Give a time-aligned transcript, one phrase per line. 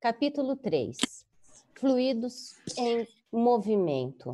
[0.00, 0.96] Capítulo 3
[1.78, 4.30] Fluidos em movimento.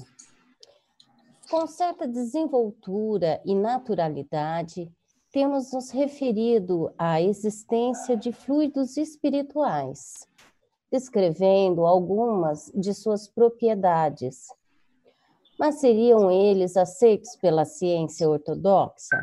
[1.51, 4.89] Com certa desenvoltura e naturalidade,
[5.33, 10.29] temos nos referido à existência de fluidos espirituais,
[10.89, 14.47] descrevendo algumas de suas propriedades.
[15.59, 19.21] Mas seriam eles aceitos pela ciência ortodoxa?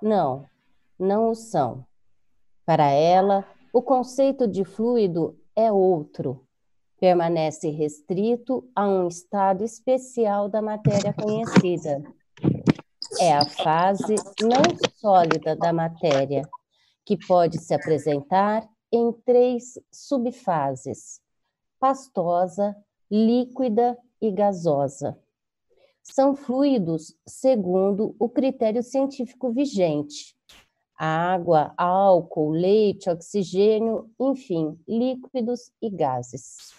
[0.00, 0.46] Não,
[0.98, 1.84] não o são.
[2.64, 6.46] Para ela, o conceito de fluido é outro.
[7.00, 12.02] Permanece restrito a um estado especial da matéria conhecida
[13.20, 14.62] é a fase não
[14.96, 16.42] sólida da matéria,
[17.04, 21.20] que pode se apresentar em três subfases:
[21.80, 22.76] pastosa,
[23.10, 25.18] líquida e gasosa.
[26.02, 30.37] São fluidos segundo o critério científico vigente.
[30.98, 36.74] Água, álcool, leite, oxigênio, enfim, líquidos e gases.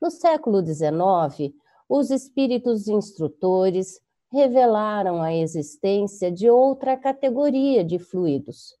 [0.00, 1.54] No século XIX,
[1.88, 4.00] os espíritos instrutores
[4.32, 8.74] revelaram a existência de outra categoria de fluidos,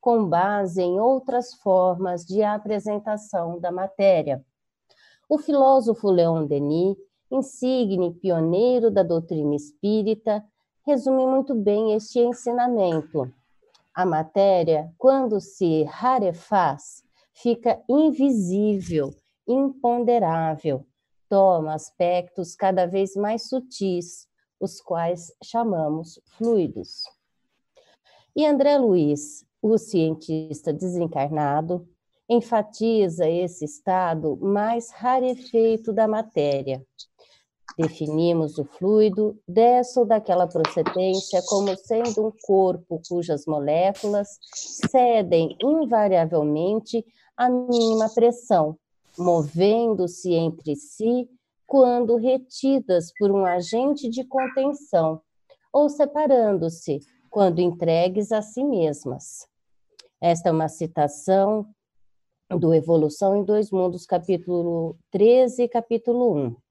[0.00, 4.42] com base em outras formas de apresentação da matéria.
[5.28, 6.96] O filósofo Leon Denis,
[7.30, 10.42] insigne pioneiro da doutrina espírita,
[10.86, 13.30] resume muito bem este ensinamento.
[13.94, 19.14] A matéria, quando se rarefaz, fica invisível,
[19.46, 20.84] imponderável,
[21.28, 24.28] toma aspectos cada vez mais sutis,
[24.58, 27.04] os quais chamamos fluidos.
[28.34, 31.88] E André Luiz, o cientista desencarnado,
[32.28, 36.84] enfatiza esse estado mais rarefeito da matéria.
[37.76, 44.38] Definimos o fluido dessa ou daquela procedência como sendo um corpo cujas moléculas
[44.88, 47.04] cedem invariavelmente
[47.36, 48.78] à mínima pressão,
[49.18, 51.28] movendo-se entre si
[51.66, 55.20] quando retidas por um agente de contenção,
[55.72, 59.48] ou separando-se quando entregues a si mesmas.
[60.20, 61.66] Esta é uma citação
[62.48, 66.63] do Evolução em Dois Mundos, capítulo 13 e capítulo 1.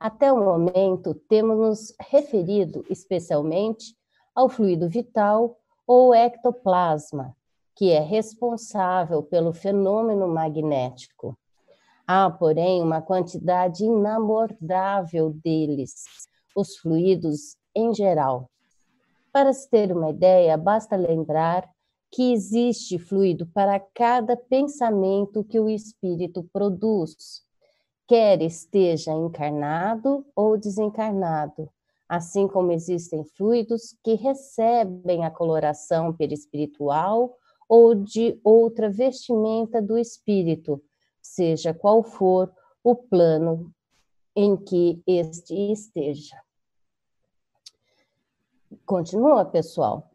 [0.00, 3.96] Até o momento, temos nos referido especialmente
[4.34, 5.56] ao fluido vital
[5.86, 7.36] ou ectoplasma,
[7.76, 11.38] que é responsável pelo fenômeno magnético.
[12.12, 16.02] Há, porém, uma quantidade inabordável deles,
[16.56, 18.50] os fluidos em geral.
[19.32, 21.70] Para se ter uma ideia, basta lembrar
[22.10, 27.44] que existe fluido para cada pensamento que o espírito produz
[28.08, 31.70] quer esteja encarnado ou desencarnado,
[32.08, 37.36] assim como existem fluidos que recebem a coloração perispiritual
[37.68, 40.82] ou de outra vestimenta do espírito,
[41.34, 43.72] seja qual for o plano
[44.34, 46.36] em que este esteja.
[48.86, 50.10] Continua, pessoal.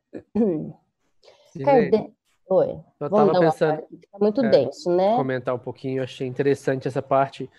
[2.50, 2.80] Oi.
[3.00, 3.84] Eu estava pensando.
[4.14, 4.20] Uma...
[4.20, 5.16] muito é, denso, né?
[5.16, 7.50] Comentar um pouquinho, eu achei interessante essa parte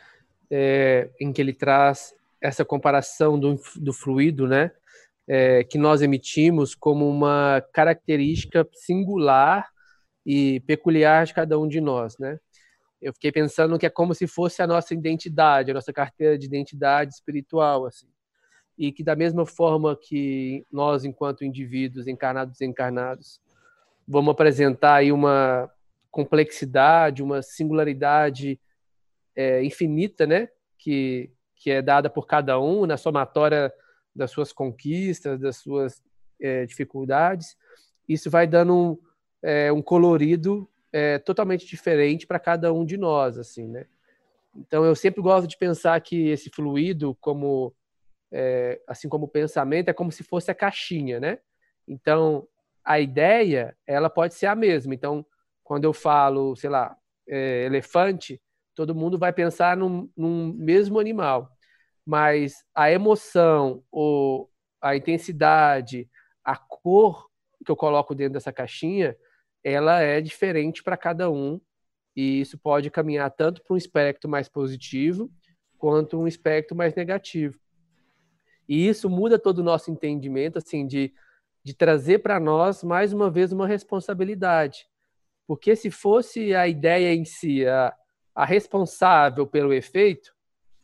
[0.50, 4.70] é, em que ele traz essa comparação do, do fluido, né?
[5.26, 9.68] é, que nós emitimos como uma característica singular
[10.24, 12.38] e peculiar de cada um de nós, né?
[13.06, 16.44] Eu fiquei pensando que é como se fosse a nossa identidade, a nossa carteira de
[16.44, 18.08] identidade espiritual, assim.
[18.76, 23.40] E que da mesma forma que nós, enquanto indivíduos encarnados e encarnados,
[24.08, 25.70] vamos apresentar aí uma
[26.10, 28.58] complexidade, uma singularidade
[29.36, 30.48] é, infinita, né?
[30.76, 33.72] Que, que é dada por cada um na somatória
[34.16, 36.02] das suas conquistas, das suas
[36.40, 37.56] é, dificuldades.
[38.08, 38.98] Isso vai dando um,
[39.44, 43.84] é, um colorido é, totalmente diferente para cada um de nós, assim, né?
[44.56, 47.74] Então eu sempre gosto de pensar que esse fluido, como
[48.32, 51.38] é, assim como o pensamento, é como se fosse a caixinha, né?
[51.86, 52.48] Então
[52.82, 54.94] a ideia ela pode ser a mesma.
[54.94, 55.26] Então
[55.62, 56.96] quando eu falo, sei lá,
[57.28, 58.40] é, elefante,
[58.74, 61.50] todo mundo vai pensar num, num mesmo animal,
[62.06, 64.50] mas a emoção, ou
[64.80, 66.08] a intensidade,
[66.42, 67.28] a cor
[67.62, 69.14] que eu coloco dentro dessa caixinha,
[69.68, 71.60] ela é diferente para cada um
[72.14, 75.28] e isso pode caminhar tanto para um espectro mais positivo
[75.76, 77.58] quanto um espectro mais negativo.
[78.68, 81.12] E isso muda todo o nosso entendimento, assim, de,
[81.64, 84.86] de trazer para nós mais uma vez uma responsabilidade.
[85.48, 87.92] Porque se fosse a ideia em si a,
[88.36, 90.32] a responsável pelo efeito,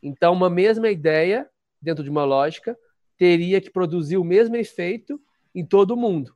[0.03, 1.49] então uma mesma ideia,
[1.81, 2.77] dentro de uma lógica,
[3.17, 5.21] teria que produzir o mesmo efeito
[5.55, 6.35] em todo mundo.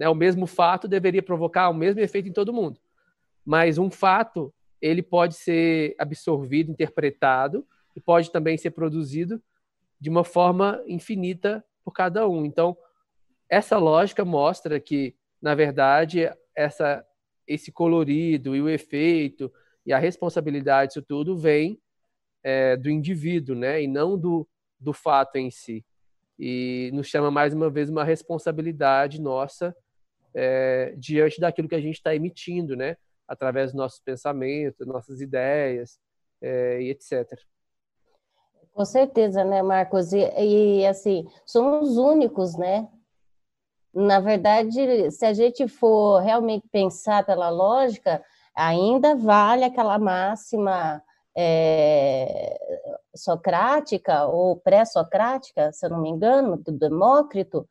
[0.00, 0.08] Né?
[0.08, 2.80] O mesmo fato deveria provocar o mesmo efeito em todo mundo.
[3.44, 9.42] Mas um fato, ele pode ser absorvido, interpretado, e pode também ser produzido
[10.00, 12.46] de uma forma infinita por cada um.
[12.46, 12.74] Então,
[13.46, 17.04] essa lógica mostra que, na verdade, essa
[17.46, 19.52] esse colorido e o efeito
[19.84, 21.80] e a responsabilidade disso tudo vem
[22.44, 23.82] é, do indivíduo, né?
[23.82, 24.48] E não do,
[24.78, 25.84] do fato em si.
[26.38, 29.74] E nos chama mais uma vez uma responsabilidade nossa
[30.34, 32.96] é, diante daquilo que a gente está emitindo, né?
[33.26, 35.98] Através dos nossos pensamentos, nossas ideias
[36.40, 37.38] é, e etc.
[38.72, 40.12] Com certeza, né, Marcos?
[40.12, 42.88] E, e assim, somos únicos, né?
[43.94, 48.22] na verdade, se a gente for realmente pensar pela lógica,
[48.54, 51.02] ainda vale aquela máxima
[51.36, 52.56] é,
[53.14, 57.68] socrática ou pré-socrática, se eu não me engano, do Demócrito,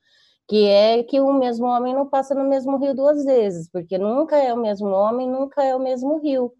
[0.49, 4.35] que é que o mesmo homem não passa no mesmo rio duas vezes, porque nunca
[4.35, 6.51] é o mesmo homem, nunca é o mesmo rio.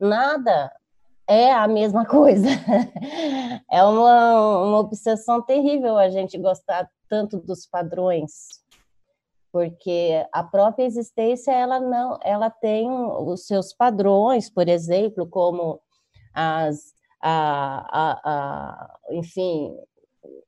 [0.00, 0.72] Nada
[1.28, 2.48] é a mesma coisa.
[3.70, 8.64] É uma, uma obsessão terrível a gente gostar tanto dos padrões
[9.52, 15.80] porque a própria existência ela não ela tem os seus padrões por exemplo como
[16.34, 16.92] as
[17.22, 19.74] a, a, a, enfim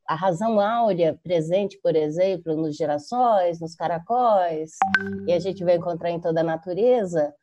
[0.06, 4.72] a razão áurea presente por exemplo nos girassóis nos caracóis
[5.26, 7.34] e a gente vai encontrar em toda a natureza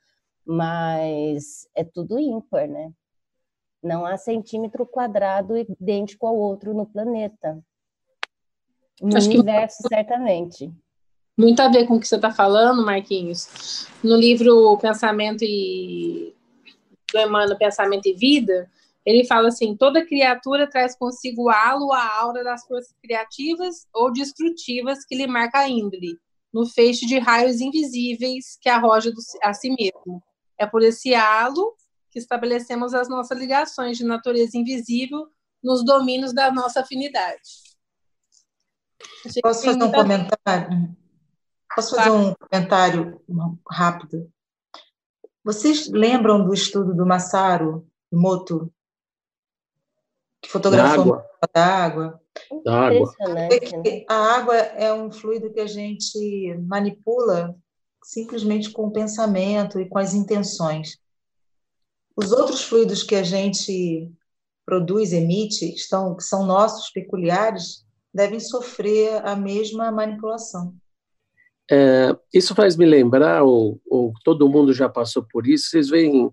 [0.45, 2.91] mas é tudo ímpar né?
[3.85, 7.63] Não há centímetro quadrado idêntico ao outro no planeta.
[8.99, 9.89] No Acho universo que...
[9.89, 10.73] certamente.
[11.37, 13.87] Muito a ver com o que você está falando, Marquinhos.
[14.03, 16.33] No livro Pensamento e
[17.13, 18.67] do Emmanuel Pensamento e Vida,
[19.06, 24.12] ele fala assim: toda criatura traz consigo o halo, a aura das forças criativas ou
[24.12, 26.19] destrutivas que lhe marca a índole,
[26.52, 29.12] no feixe de raios invisíveis que arroja
[29.44, 30.24] a si mesmo.
[30.57, 31.76] É por esse halo
[32.09, 35.28] que estabelecemos as nossas ligações de natureza invisível
[35.62, 37.42] nos domínios da nossa afinidade.
[39.42, 40.95] Posso fazer um comentário?
[41.76, 43.21] Posso fazer um comentário
[43.69, 44.31] rápido?
[45.44, 48.74] Vocês lembram do estudo do Masaru Emoto,
[50.45, 51.21] que fotografou
[51.54, 52.21] da água?
[52.64, 53.11] Da água.
[54.07, 57.56] A água é um fluido que a gente manipula
[58.04, 60.99] simplesmente com o pensamento e com as intenções.
[62.16, 64.09] Os outros fluidos que a gente
[64.66, 67.83] produz, emite, estão, que são nossos, peculiares,
[68.14, 70.73] devem sofrer a mesma manipulação.
[71.69, 76.31] É, isso faz me lembrar, ou, ou, todo mundo já passou por isso, vocês veem,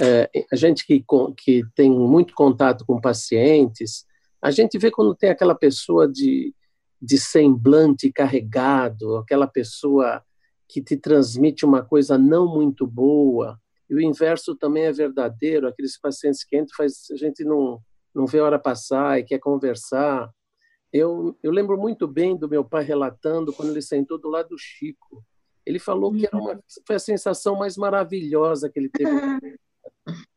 [0.00, 1.04] é, a gente que,
[1.36, 4.04] que tem muito contato com pacientes,
[4.42, 6.54] a gente vê quando tem aquela pessoa de,
[7.00, 10.22] de semblante carregado, aquela pessoa
[10.68, 15.98] que te transmite uma coisa não muito boa, e o inverso também é verdadeiro, aqueles
[15.98, 17.80] pacientes que entram, faz, a gente não,
[18.14, 20.28] não vê a hora passar e quer conversar,
[20.92, 24.58] eu, eu lembro muito bem do meu pai relatando quando ele sentou do lado do
[24.58, 25.24] Chico.
[25.64, 26.60] Ele falou que era uma, uhum.
[26.86, 29.10] foi a sensação mais maravilhosa que ele teve.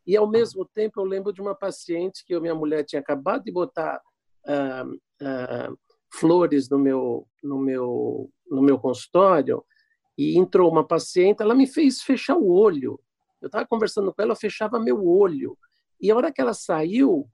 [0.06, 3.44] E, ao mesmo tempo, eu lembro de uma paciente que eu, minha mulher tinha acabado
[3.44, 4.02] de botar
[4.48, 5.78] uh, uh,
[6.14, 9.64] flores no meu, no meu, no meu consultório
[10.18, 13.00] e entrou uma paciente, ela me fez fechar o olho.
[13.42, 15.58] Eu estava conversando com ela, ela fechava meu olho.
[16.02, 17.26] E a hora que ela saiu,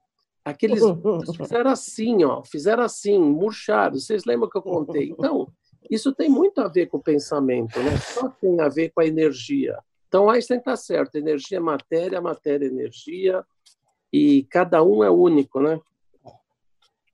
[0.44, 0.80] aqueles
[1.36, 3.94] fizeram assim, ó, fizeram assim, murcharam.
[3.94, 5.10] Vocês lembram que eu contei?
[5.10, 5.48] Então,
[5.90, 7.96] isso tem muito a ver com o pensamento, né?
[7.98, 9.76] Só tem a ver com a energia.
[10.08, 11.16] Então, Einstein está certo.
[11.16, 13.44] Energia é matéria, matéria é energia.
[14.12, 15.80] E cada um é único, né?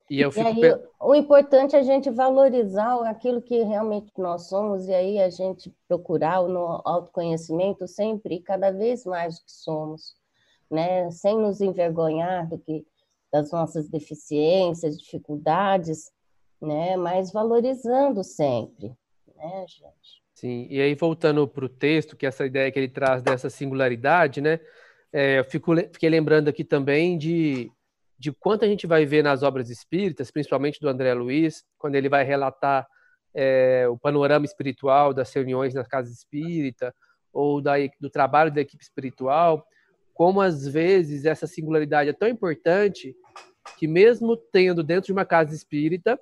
[0.09, 0.59] E, eu fico...
[0.59, 5.19] e aí, o importante é a gente valorizar aquilo que realmente nós somos, e aí
[5.19, 10.15] a gente procurar o autoconhecimento sempre e cada vez mais do que somos,
[10.69, 11.09] né?
[11.09, 12.85] sem nos envergonhar do que
[13.31, 16.11] das nossas deficiências, dificuldades,
[16.61, 16.95] né?
[16.95, 18.95] mas valorizando sempre,
[19.35, 20.22] né, gente?
[20.43, 23.49] Sim, e aí voltando para o texto, que é essa ideia que ele traz dessa
[23.49, 24.59] singularidade, né?
[25.13, 27.71] É, eu fico, fiquei lembrando aqui também de
[28.19, 32.07] de quanto a gente vai ver nas obras espíritas, principalmente do André Luiz, quando ele
[32.09, 32.85] vai relatar
[33.33, 36.93] é, o panorama espiritual das reuniões na casa espírita
[37.33, 39.65] ou da, do trabalho da equipe espiritual,
[40.13, 43.15] como às vezes essa singularidade é tão importante
[43.77, 46.19] que mesmo tendo dentro de uma casa espírita,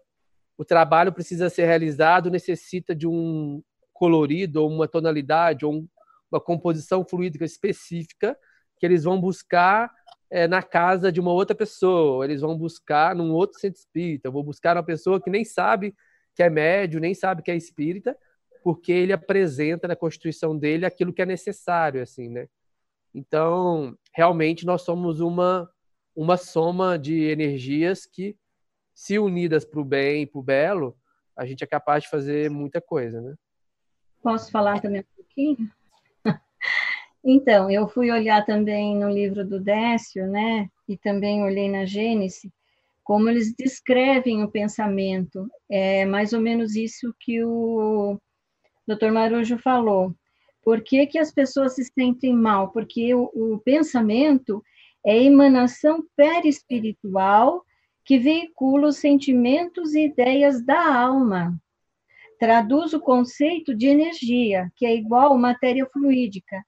[0.57, 3.61] o trabalho precisa ser realizado, necessita de um
[4.01, 5.85] colorido ou uma tonalidade ou
[6.31, 8.35] uma composição fluídica específica
[8.79, 9.93] que eles vão buscar
[10.27, 14.31] é, na casa de uma outra pessoa, eles vão buscar num outro centro espírita, eu
[14.31, 15.93] vou buscar uma pessoa que nem sabe
[16.35, 18.17] que é médio, nem sabe que é espírita,
[18.63, 22.47] porque ele apresenta na constituição dele aquilo que é necessário, assim, né?
[23.13, 25.69] Então, realmente nós somos uma
[26.15, 28.35] uma soma de energias que,
[28.93, 30.97] se unidas para o bem e para o belo,
[31.37, 33.35] a gente é capaz de fazer muita coisa, né?
[34.21, 35.71] Posso falar também um pouquinho?
[37.23, 42.51] Então, eu fui olhar também no livro do Décio, né, e também olhei na Gênesis,
[43.03, 45.47] como eles descrevem o pensamento.
[45.69, 48.19] É mais ou menos isso que o
[48.87, 49.11] Dr.
[49.11, 50.15] Marujo falou.
[50.63, 52.71] Por que, que as pessoas se sentem mal?
[52.71, 54.63] Porque o, o pensamento
[55.05, 57.63] é emanação perispiritual
[58.03, 61.59] que veicula os sentimentos e ideias da alma.
[62.41, 66.65] Traduz o conceito de energia, que é igual matéria fluídica,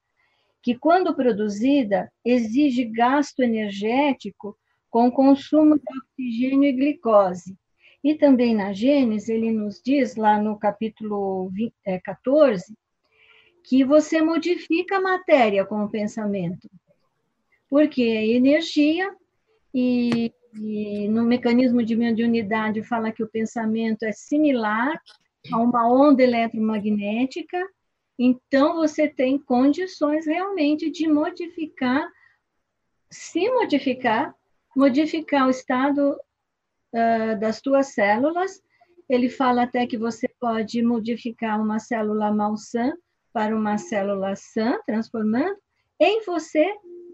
[0.62, 4.56] que, quando produzida, exige gasto energético
[4.88, 7.58] com consumo de oxigênio e glicose.
[8.04, 12.78] E também na Gênesis, ele nos diz, lá no capítulo 20, é, 14,
[13.64, 16.70] que você modifica a matéria com o pensamento.
[17.68, 19.12] Porque é energia,
[19.74, 25.02] e, e no mecanismo de mediunidade fala que o pensamento é similar
[25.52, 27.58] a uma onda eletromagnética,
[28.18, 32.08] então, você tem condições realmente de modificar,
[33.10, 34.36] se modificar,
[34.76, 38.62] modificar o estado uh, das tuas células.
[39.10, 42.94] Ele fala até que você pode modificar uma célula malsã
[43.32, 45.58] para uma célula sã, transformando
[46.00, 46.66] em você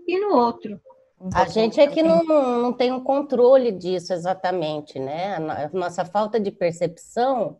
[0.05, 0.79] e no outro.
[1.33, 5.35] A gente é que não, não tem o um controle disso exatamente, né?
[5.35, 7.59] A nossa falta de percepção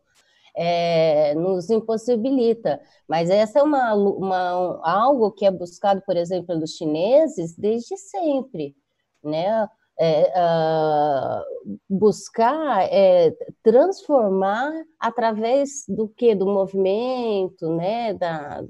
[0.55, 2.81] é, nos impossibilita.
[3.07, 8.75] Mas essa é uma, uma, algo que é buscado, por exemplo, pelos chineses desde sempre,
[9.23, 9.67] né?
[10.01, 18.63] É, uh, buscar é, transformar através do que do movimento, né, da,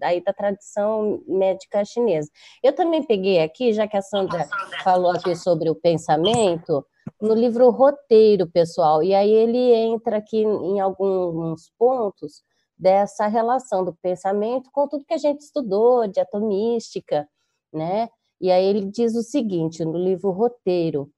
[0.00, 2.30] daí da tradição médica chinesa.
[2.62, 4.48] Eu também peguei aqui, já que a Sandra
[4.82, 6.84] falou aqui sobre o pensamento,
[7.20, 12.42] no livro Roteiro, pessoal, e aí ele entra aqui em alguns pontos
[12.76, 17.28] dessa relação do pensamento com tudo que a gente estudou de atomística,
[17.72, 18.08] né?
[18.40, 21.10] E aí ele diz o seguinte no livro Roteiro: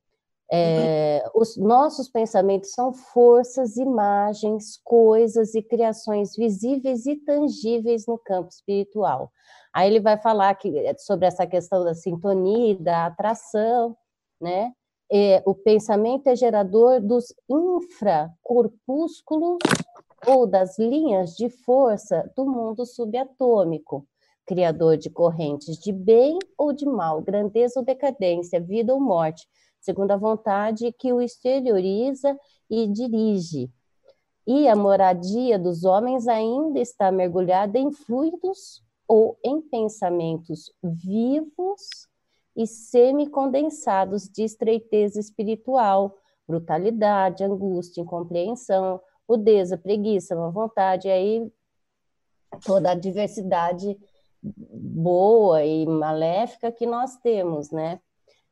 [0.53, 8.51] é, os nossos pensamentos são forças, imagens, coisas e criações visíveis e tangíveis no campo
[8.51, 9.33] espiritual.
[9.73, 13.97] Aí ele vai falar que, sobre essa questão da sintonia, da atração,
[14.41, 14.73] né?
[15.13, 19.59] é, o pensamento é gerador dos infracorpúsculos
[20.27, 24.07] ou das linhas de força do mundo subatômico,
[24.47, 29.47] criador de correntes de bem ou de mal, grandeza ou decadência, vida ou morte,
[29.83, 32.39] segundo a vontade que o exterioriza
[32.71, 33.71] e dirige.
[34.47, 42.09] E a moradia dos homens ainda está mergulhada em fluidos ou em pensamentos vivos
[42.57, 51.53] e semicondensados de estreiteza espiritual, brutalidade, angústia, incompreensão, rudeza, preguiça, má vontade, e aí
[52.65, 53.99] toda a diversidade
[54.43, 58.01] boa e maléfica que nós temos, né?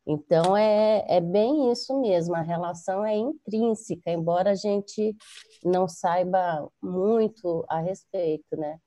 [0.07, 5.14] Então, é, é bem isso mesmo, a relação é intrínseca, embora a gente
[5.64, 8.78] não saiba muito a respeito, né?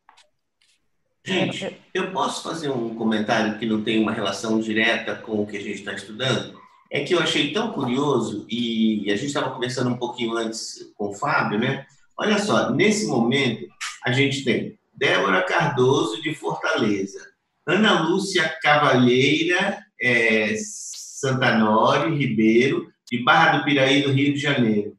[1.26, 5.56] Gente, eu posso fazer um comentário que não tem uma relação direta com o que
[5.56, 6.60] a gente está estudando?
[6.92, 11.10] É que eu achei tão curioso, e a gente estava conversando um pouquinho antes com
[11.10, 11.86] o Fábio, né?
[12.18, 13.68] Olha só, nesse momento,
[14.04, 17.33] a gente tem Débora Cardoso, de Fortaleza,
[17.66, 24.98] Ana Lúcia Cavalheira, é, Santanori Ribeiro, de Barra do Piraí, do Rio de Janeiro,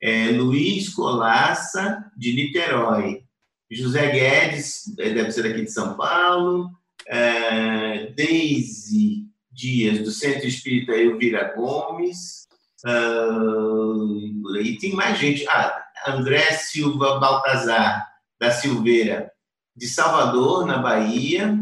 [0.00, 3.22] é, Luiz Colaça, de Niterói,
[3.70, 6.70] José Guedes, é, deve ser aqui de São Paulo,
[7.06, 12.46] é, Deise Dias, do Centro Espírita Elvira Gomes,
[12.86, 18.06] uh, e tem mais gente, ah, André Silva Baltazar,
[18.38, 19.32] da Silveira,
[19.74, 21.58] de Salvador, na Bahia,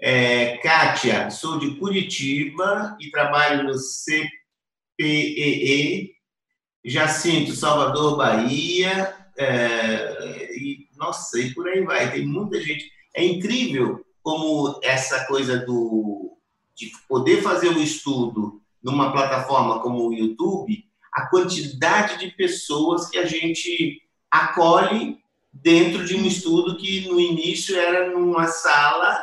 [0.00, 3.74] é, Kátia, sou de Curitiba e trabalho no
[4.98, 6.12] CPEE,
[6.84, 12.10] Jacinto, Salvador, Bahia, é, e nossa, e por aí vai.
[12.10, 12.90] Tem muita gente.
[13.14, 16.36] É incrível como essa coisa do
[16.74, 23.18] de poder fazer o estudo numa plataforma como o YouTube, a quantidade de pessoas que
[23.18, 24.00] a gente
[24.30, 25.18] acolhe
[25.52, 29.20] dentro de um estudo que no início era numa sala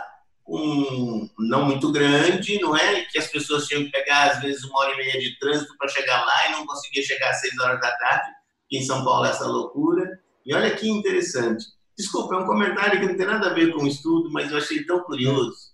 [0.47, 3.01] um, não muito grande, não é?
[3.05, 5.87] Que as pessoas tinham que pegar, às vezes, uma hora e meia de trânsito para
[5.87, 8.29] chegar lá e não conseguia chegar às seis horas da tarde,
[8.69, 10.19] que em São Paulo é essa loucura.
[10.45, 11.65] E olha que interessante.
[11.97, 14.57] Desculpa, é um comentário que não tem nada a ver com o estudo, mas eu
[14.57, 15.73] achei tão curioso.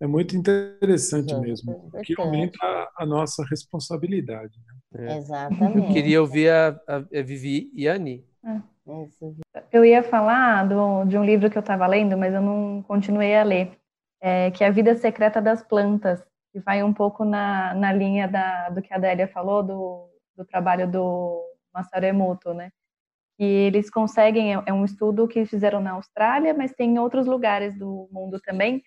[0.00, 4.52] É muito interessante é, mesmo, que aumenta a, a, nossa responsabilidade.
[4.92, 5.12] Né?
[5.12, 5.16] É.
[5.18, 5.78] Exatamente.
[5.78, 8.24] Eu queria ouvir a, a, a Vivi e a Ani.
[8.44, 8.60] É.
[9.72, 13.34] Eu ia falar do, de um livro que eu estava lendo, mas eu não continuei
[13.34, 13.72] a ler,
[14.26, 18.26] é, que é A Vida Secreta das Plantas, que vai um pouco na, na linha
[18.26, 22.72] da, do que a Adélia falou, do, do trabalho do Masaru Emoto, né?
[23.38, 27.24] E eles conseguem, é, é um estudo que fizeram na Austrália, mas tem em outros
[27.24, 28.82] lugares do mundo também,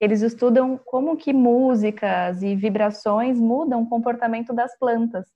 [0.00, 5.26] eles estudam como que músicas e vibrações mudam o comportamento das plantas.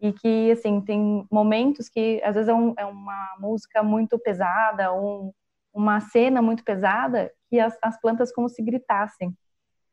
[0.00, 4.92] E que, assim, tem momentos que, às vezes, é, um, é uma música muito pesada,
[4.94, 5.32] um,
[5.74, 9.34] uma cena muito pesada, as, as plantas como se gritassem.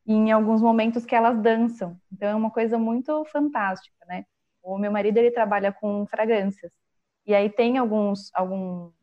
[0.05, 1.97] E em alguns momentos que elas dançam.
[2.11, 4.25] Então, é uma coisa muito fantástica, né?
[4.63, 6.71] O meu marido, ele trabalha com fragrâncias.
[7.25, 8.93] E aí tem alguns, alguns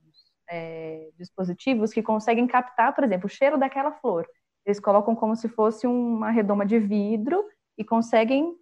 [0.50, 4.26] é, dispositivos que conseguem captar, por exemplo, o cheiro daquela flor.
[4.66, 7.44] Eles colocam como se fosse uma redoma de vidro
[7.76, 8.54] e conseguem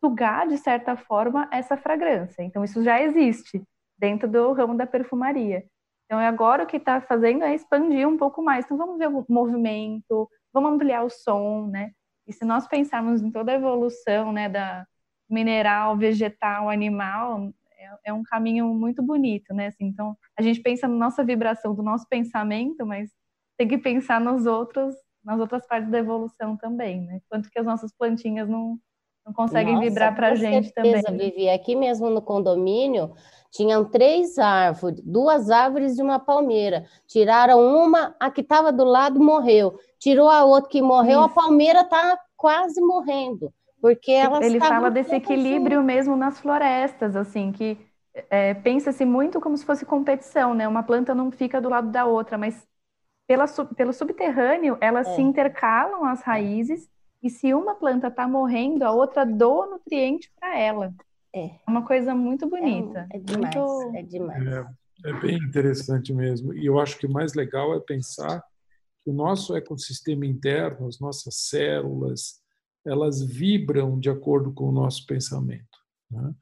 [0.00, 2.42] sugar, de certa forma, essa fragrância.
[2.42, 3.62] Então, isso já existe
[3.98, 5.64] dentro do ramo da perfumaria.
[6.06, 8.64] Então, agora o que está fazendo é expandir um pouco mais.
[8.64, 11.90] Então, vamos ver o movimento, vamos ampliar o som, né?
[12.26, 14.86] E se nós pensarmos em toda a evolução, né, da
[15.28, 19.68] mineral, vegetal, animal, é, é um caminho muito bonito, né?
[19.68, 23.10] Assim, então, a gente pensa na nossa vibração, do nosso pensamento, mas
[23.58, 27.20] tem que pensar nos outros, nas outras partes da evolução também, né?
[27.28, 28.78] Quanto que as nossas plantinhas não,
[29.26, 31.30] não conseguem Nossa, vibrar para a gente certeza, também.
[31.30, 33.12] Vivi, aqui mesmo no condomínio
[33.50, 36.84] tinham três árvores, duas árvores e uma palmeira.
[37.08, 39.78] Tiraram uma, a que estava do lado morreu.
[39.98, 41.24] Tirou a outra que morreu, Isso.
[41.24, 43.52] a palmeira está quase morrendo.
[43.80, 47.78] Porque elas Ele fala desse equilíbrio mesmo nas florestas, assim, que
[48.30, 50.68] é, pensa-se muito como se fosse competição, né?
[50.68, 52.66] Uma planta não fica do lado da outra, mas
[53.26, 55.14] pela, pelo subterrâneo elas é.
[55.14, 56.88] se intercalam as raízes
[57.26, 60.94] e se uma planta está morrendo, a outra doa nutriente para ela.
[61.34, 61.46] É.
[61.46, 63.06] é uma coisa muito bonita.
[63.12, 63.96] É, é demais, muito...
[63.96, 64.46] é demais.
[64.46, 66.54] É, é bem interessante mesmo.
[66.54, 68.40] E eu acho que o mais legal é pensar
[69.02, 72.40] que o nosso ecossistema interno, as nossas células,
[72.86, 75.78] elas vibram de acordo com o nosso pensamento.
[76.08, 76.32] Né?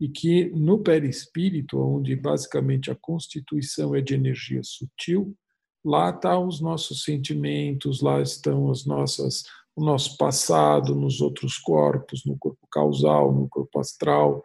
[0.00, 5.36] E que no perispírito, onde basicamente a constituição é de energia sutil,
[5.84, 11.56] lá estão tá os nossos sentimentos, lá estão as nossas, o nosso passado, nos outros
[11.56, 14.42] corpos, no corpo causal, no corpo astral.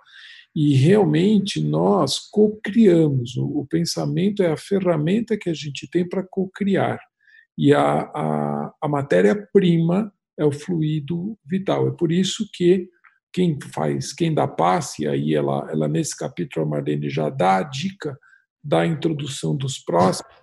[0.56, 3.38] E realmente nós co-criamos.
[3.38, 7.00] O pensamento é a ferramenta que a gente tem para co-criar.
[7.58, 11.88] E a, a, a matéria-prima é o fluido vital.
[11.88, 12.90] É por isso que
[13.34, 17.64] quem faz, quem dá passe, aí ela, ela nesse capítulo a Marlene já dá a
[17.64, 18.18] dica
[18.64, 20.34] da introdução dos próximos,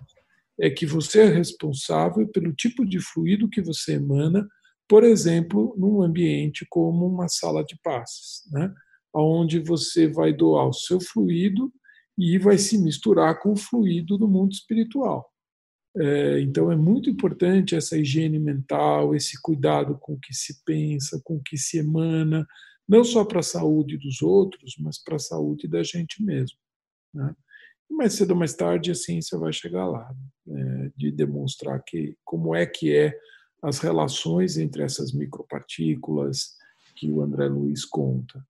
[0.59, 4.47] é que você é responsável pelo tipo de fluido que você emana,
[4.87, 8.73] por exemplo, num ambiente como uma sala de passes, né?
[9.13, 11.71] onde você vai doar o seu fluido
[12.17, 15.29] e vai se misturar com o fluido do mundo espiritual.
[15.97, 21.21] É, então é muito importante essa higiene mental, esse cuidado com o que se pensa,
[21.23, 22.45] com o que se emana,
[22.87, 26.57] não só para a saúde dos outros, mas para a saúde da gente mesmo.
[27.13, 27.33] Né?
[27.89, 30.13] mais cedo ou mais tarde a ciência vai chegar lá,
[30.45, 30.91] né?
[30.95, 33.17] de demonstrar que como é que é
[33.65, 36.55] as relações entre essas micropartículas
[36.95, 38.45] que o André Luiz conta.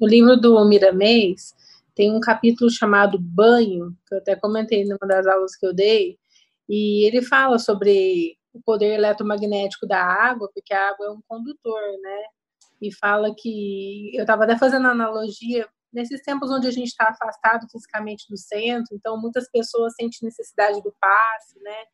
[0.00, 1.54] No livro do Miramês,
[1.94, 6.18] tem um capítulo chamado Banho, que eu até comentei numa das aulas que eu dei,
[6.68, 11.80] e ele fala sobre o poder eletromagnético da água, porque a água é um condutor,
[12.02, 12.22] né?
[12.80, 17.68] E fala que eu estava até fazendo analogia nesses tempos onde a gente está afastado
[17.70, 21.84] fisicamente do centro, então muitas pessoas sentem necessidade do passe, né?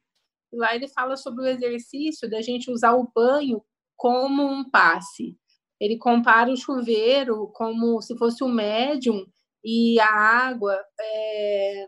[0.52, 3.62] Lá ele fala sobre o exercício da gente usar o banho
[3.96, 5.36] como um passe.
[5.80, 9.24] Ele compara o chuveiro como se fosse um médium
[9.64, 11.86] e a água é,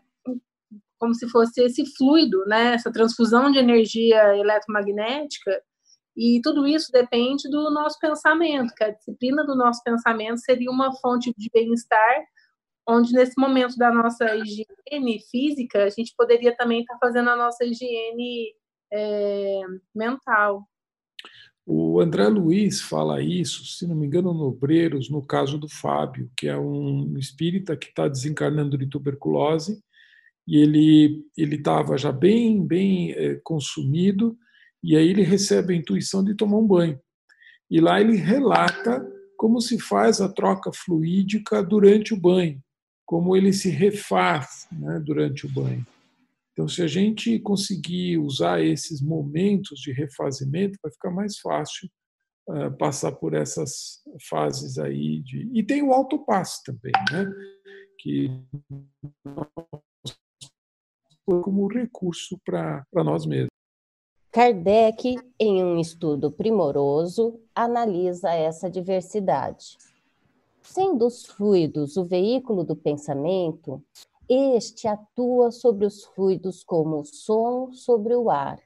[0.99, 2.75] como se fosse esse fluido, né?
[2.75, 5.61] Essa transfusão de energia eletromagnética
[6.15, 10.93] e tudo isso depende do nosso pensamento, que a disciplina do nosso pensamento seria uma
[10.97, 12.23] fonte de bem-estar,
[12.91, 17.63] onde nesse momento da nossa higiene física, a gente poderia também estar fazendo a nossa
[17.63, 18.53] higiene
[18.91, 19.61] é,
[19.95, 20.67] mental.
[21.65, 26.29] O André Luiz fala isso, se não me engano, no Obreiros, no caso do Fábio,
[26.35, 29.81] que é um espírita que está desencarnando de tuberculose,
[30.47, 34.37] e ele ele estava já bem bem é, consumido,
[34.83, 36.99] e aí ele recebe a intuição de tomar um banho.
[37.69, 39.05] E lá ele relata
[39.37, 42.61] como se faz a troca fluídica durante o banho,
[43.11, 45.85] como ele se refaz né, durante o banho.
[46.53, 51.89] Então, se a gente conseguir usar esses momentos de refazimento, vai ficar mais fácil
[52.47, 55.21] uh, passar por essas fases aí.
[55.23, 55.51] De...
[55.53, 57.29] E tem o autopasse também, né?
[57.99, 58.31] que
[61.25, 63.49] como recurso para nós mesmos.
[64.31, 69.77] Kardec, em um estudo primoroso, analisa essa diversidade.
[70.61, 73.83] Sendo os fluidos o veículo do pensamento,
[74.29, 78.59] este atua sobre os fluidos como o som sobre o ar.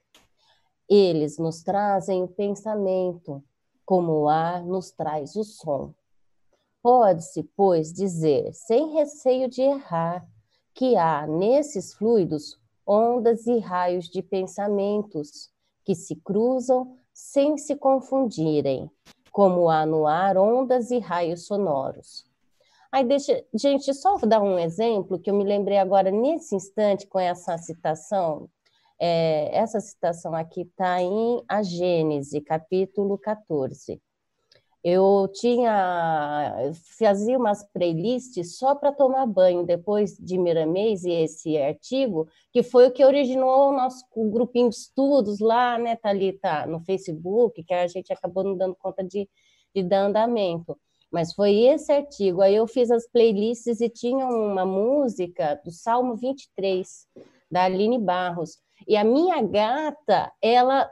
[0.87, 3.43] Eles nos trazem o pensamento,
[3.85, 5.93] como o ar nos traz o som.
[6.83, 10.27] Pode-se, pois, dizer, sem receio de errar,
[10.73, 15.49] que há nesses fluidos ondas e raios de pensamentos
[15.83, 18.91] que se cruzam sem se confundirem,
[19.35, 22.25] como há no ar ondas e raios sonoros.
[22.89, 27.19] Aí deixa, gente, só dar um exemplo que eu me lembrei agora nesse instante com
[27.19, 28.49] essa citação.
[28.97, 34.01] É, essa citação aqui está em A Gênese, capítulo 14
[34.87, 36.53] eu tinha
[36.99, 42.85] fazia umas playlists só para tomar banho depois de Miramês e esse artigo que foi
[42.87, 47.87] o que originou o nosso grupinho de estudos lá, né, Thalita, no Facebook, que a
[47.87, 49.27] gente acabou não dando conta de,
[49.73, 50.77] de dar andamento.
[51.11, 52.41] Mas foi esse artigo.
[52.43, 57.07] Aí eu fiz as playlists e tinha uma música do Salmo 23,
[57.49, 58.59] da Aline Barros.
[58.87, 60.89] E a minha gata, ela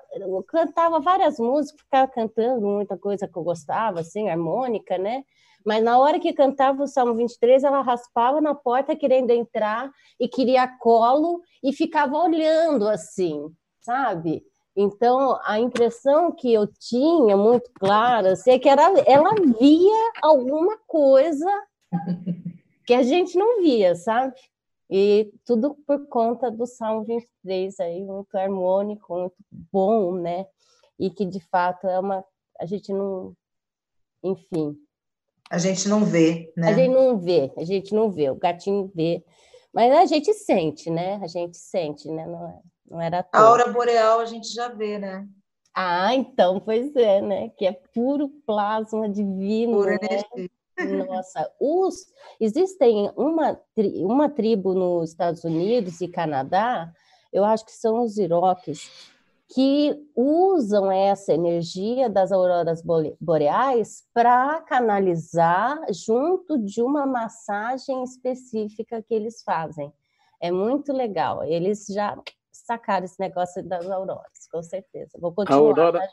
[0.47, 5.23] cantava várias músicas, ficava cantando muita coisa que eu gostava, assim, harmônica, né?
[5.65, 10.27] Mas na hora que cantava o Salmo 23, ela raspava na porta querendo entrar e
[10.27, 14.43] queria colo e ficava olhando assim, sabe?
[14.75, 20.77] Então, a impressão que eu tinha muito clara assim, é que era, ela via alguma
[20.87, 21.49] coisa
[22.85, 24.33] que a gente não via, sabe?
[24.95, 30.45] E tudo por conta do Salmo 23 aí, muito harmônico, muito bom, né?
[30.99, 32.23] E que de fato é uma
[32.59, 33.35] a gente não
[34.23, 34.77] enfim,
[35.49, 36.69] a gente não vê, né?
[36.69, 39.25] A gente não vê, a gente não vê, o gatinho vê,
[39.73, 41.15] mas a gente sente, né?
[41.23, 42.27] A gente sente, né?
[42.27, 45.27] Não, é, não era A aura boreal a gente já vê, né?
[45.73, 47.49] Ah, então, pois é, né?
[47.57, 49.97] Que é puro plasma divino, Pura né?
[50.03, 50.51] energia.
[51.07, 52.07] Nossa, os,
[52.39, 53.59] existem uma,
[53.97, 56.91] uma tribo nos Estados Unidos e Canadá,
[57.31, 59.11] eu acho que são os Iroques,
[59.53, 62.81] que usam essa energia das auroras
[63.19, 69.93] boreais para canalizar junto de uma massagem específica que eles fazem.
[70.41, 71.43] É muito legal.
[71.43, 72.17] Eles já
[72.51, 75.17] sacaram esse negócio das auroras, com certeza.
[75.19, 75.59] Vou continuar.
[75.59, 76.07] A aurora, tá?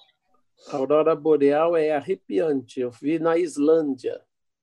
[0.73, 2.81] a aurora boreal é arrepiante.
[2.81, 4.21] Eu vi na Islândia.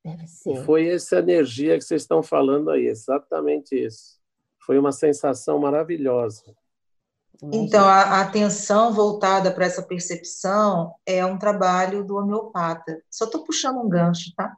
[0.08, 0.63] Deve ser.
[0.63, 4.17] Foi essa energia que vocês estão falando aí, exatamente isso.
[4.65, 6.43] Foi uma sensação maravilhosa.
[7.52, 13.02] Então, a atenção voltada para essa percepção é um trabalho do homeopata.
[13.12, 14.56] Só estou puxando um gancho, tá?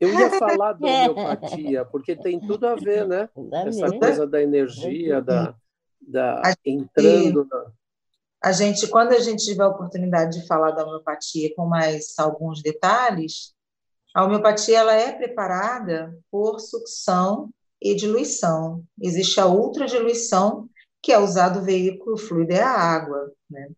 [0.00, 3.28] Eu ia falar da homeopatia, porque tem tudo a ver, né?
[3.66, 5.54] Essa coisa da energia, da,
[6.00, 7.66] da, entrando na...
[8.42, 12.62] A gente, quando a gente tiver a oportunidade de falar da homeopatia com mais alguns
[12.62, 13.55] detalhes,
[14.16, 18.82] a homeopatia ela é preparada por sucção e diluição.
[18.98, 20.70] Existe a ultradiluição,
[21.02, 23.68] que é usado o veículo fluido é a água, né?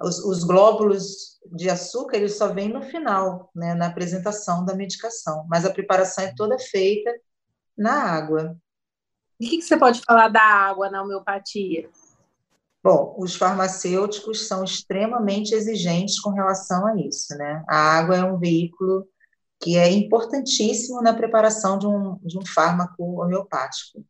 [0.00, 5.46] Os, os, glóbulos de açúcar eles só vêm no final, né, na apresentação da medicação,
[5.48, 7.14] mas a preparação é toda feita
[7.78, 8.56] na água.
[9.40, 11.88] O que, que você pode falar da água na homeopatia?
[12.82, 17.62] Bom, os farmacêuticos são extremamente exigentes com relação a isso, né?
[17.68, 19.06] A água é um veículo
[19.62, 24.04] que é importantíssimo na preparação de um, de um fármaco homeopático.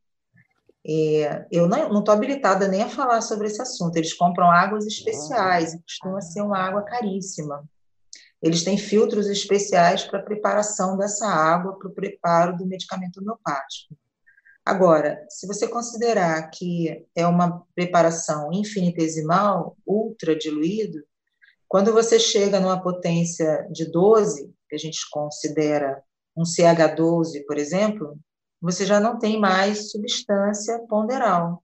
[0.85, 3.97] É, eu não estou habilitada nem a falar sobre esse assunto.
[3.97, 7.63] Eles compram águas especiais e costuma ser uma água caríssima.
[8.41, 13.95] Eles têm filtros especiais para a preparação dessa água para o preparo do medicamento homeopático.
[14.65, 20.99] Agora, se você considerar que é uma preparação infinitesimal, ultra diluído,
[21.69, 26.03] quando você chega numa potência de 12, que a gente considera
[26.35, 28.19] um CH12, por exemplo,
[28.59, 31.63] você já não tem mais substância ponderal.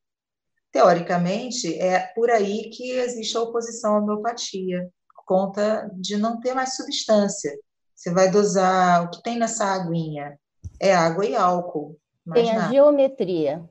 [0.70, 6.52] Teoricamente, é por aí que existe a oposição à homeopatia, por conta de não ter
[6.52, 7.58] mais substância.
[7.96, 10.38] Você vai dosar o que tem nessa aguinha?
[10.78, 11.98] É água e álcool.
[12.34, 13.64] Tem a geometria.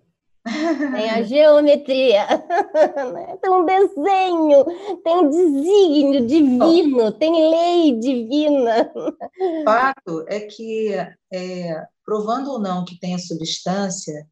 [0.92, 2.26] Tem a geometria,
[3.14, 3.38] né?
[3.42, 4.66] tem um desenho,
[5.04, 8.92] tem um desígnio divino, tem lei divina.
[8.96, 10.94] O fato é que
[11.34, 14.28] é, provando ou não que tenha substância,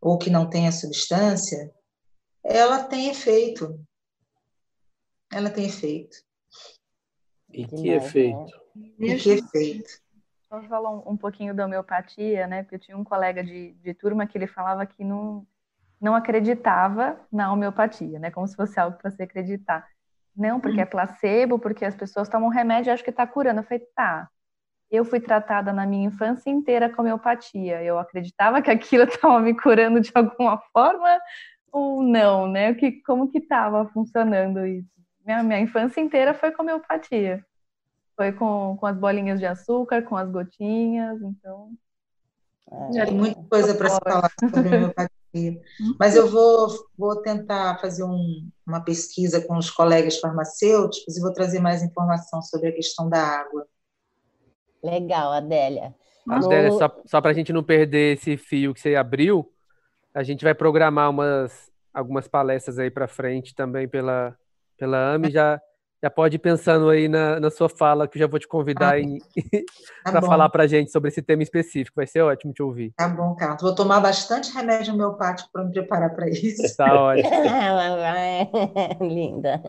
[0.00, 1.72] ou que não tenha substância,
[2.42, 3.78] ela tem efeito.
[5.32, 6.16] Ela tem efeito.
[7.52, 8.52] E que efeito?
[8.98, 10.00] E que efeito?
[10.48, 12.62] Vamos falar um, um, pouquinho da homeopatia, né?
[12.62, 15.46] Porque eu tinha um colega de, de turma que ele falava que não,
[16.00, 18.30] não acreditava na homeopatia, né?
[18.30, 19.86] Como se fosse algo para se acreditar.
[20.34, 23.60] Não, porque é placebo, porque as pessoas tomam remédio e acham que está curando.
[23.60, 24.28] Eu falei, tá,
[24.90, 27.82] eu fui tratada na minha infância inteira com homeopatia.
[27.82, 31.20] Eu acreditava que aquilo estava me curando de alguma forma
[31.70, 32.74] ou não, né?
[32.74, 34.88] Que, como que estava funcionando isso?
[35.24, 37.44] Minha, minha infância inteira foi com homeopatia.
[38.16, 41.72] Foi com, com as bolinhas de açúcar, com as gotinhas, então...
[42.92, 45.19] Já tem muita coisa para se falar sobre homeopatia.
[45.98, 51.32] Mas eu vou, vou tentar fazer um, uma pesquisa com os colegas farmacêuticos e vou
[51.32, 53.66] trazer mais informação sobre a questão da água.
[54.82, 55.94] Legal, Adélia.
[56.28, 56.78] Adélia, no...
[56.78, 59.52] só, só para a gente não perder esse fio que você abriu,
[60.14, 64.36] a gente vai programar umas, algumas palestras aí para frente também pela,
[64.76, 65.30] pela AMI.
[65.30, 65.60] Já,
[66.02, 68.96] já pode ir pensando aí na, na sua fala, que eu já vou te convidar
[68.96, 69.02] ah,
[70.04, 71.96] tá para falar para a gente sobre esse tema específico.
[71.96, 72.92] Vai ser ótimo te ouvir.
[72.96, 73.62] Tá bom, Carlos.
[73.62, 76.74] Vou tomar bastante remédio homeopático para me preparar para isso.
[76.76, 77.28] Tá ótimo.
[79.06, 79.62] Linda.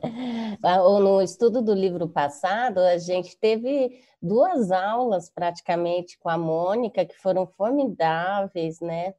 [0.64, 7.06] Ah, no estudo do livro passado, a gente teve duas aulas praticamente com a Mônica,
[7.06, 9.14] que foram formidáveis, né?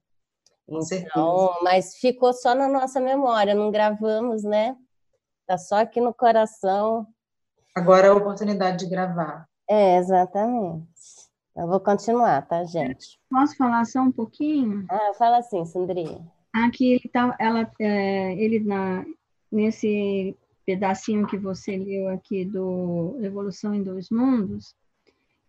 [0.67, 1.59] Com então, certeza.
[1.63, 4.77] mas ficou só na nossa memória, não gravamos, né?
[5.43, 7.07] Está só aqui no coração.
[7.75, 9.47] Agora é a oportunidade de gravar.
[9.69, 10.87] É, exatamente.
[11.55, 13.21] Eu vou continuar, tá, gente?
[13.31, 14.87] Posso falar só um pouquinho?
[14.91, 16.21] Ah, fala assim, Sandrinha.
[16.53, 19.05] Aqui ele tá, ela, é, ele na
[19.51, 24.75] nesse pedacinho que você leu aqui do Evolução em Dois Mundos,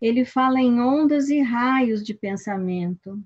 [0.00, 3.18] ele fala em ondas e raios de pensamento.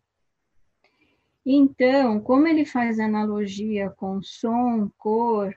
[1.45, 5.53] Então, como ele faz analogia com som, cor,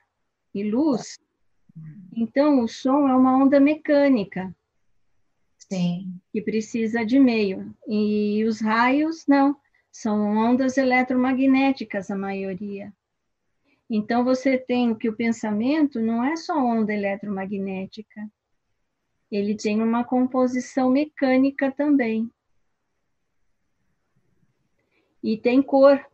[0.53, 1.17] e luz,
[2.13, 4.53] então o som é uma onda mecânica.
[5.57, 6.19] Sim.
[6.31, 7.73] Que precisa de meio.
[7.87, 9.55] E os raios, não.
[9.91, 12.93] São ondas eletromagnéticas, a maioria.
[13.89, 18.29] Então, você tem que o pensamento não é só onda eletromagnética.
[19.31, 22.29] Ele tem uma composição mecânica também.
[25.23, 26.05] E tem cor.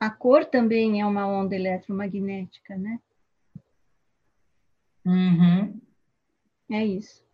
[0.00, 3.00] A cor também é uma onda eletromagnética, né?
[5.08, 5.80] Uhum.
[6.70, 7.24] É isso.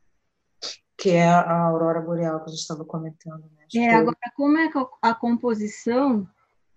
[0.97, 3.43] Que é a aurora boreal que a gente estava comentando.
[3.43, 3.67] Né?
[3.75, 6.27] É, agora, como é que a composição,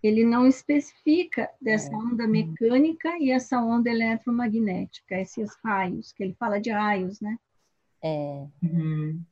[0.01, 1.95] ele não especifica dessa é.
[1.95, 7.38] onda mecânica e essa onda eletromagnética, esses raios, que ele fala de raios, né?
[8.03, 8.47] É.
[8.63, 9.23] Uhum.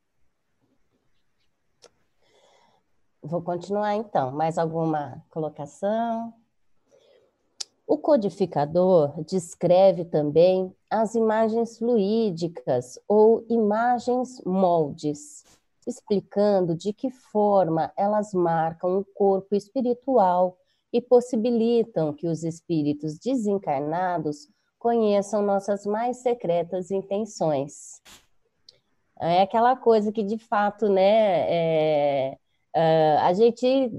[3.24, 4.32] Vou continuar então.
[4.32, 6.32] Mais alguma colocação?
[7.88, 15.46] O codificador descreve também as imagens fluídicas ou imagens moldes,
[15.86, 20.58] explicando de que forma elas marcam o corpo espiritual
[20.92, 28.02] e possibilitam que os espíritos desencarnados conheçam nossas mais secretas intenções.
[29.20, 32.38] É aquela coisa que, de fato, né, é,
[32.74, 33.92] é, a gente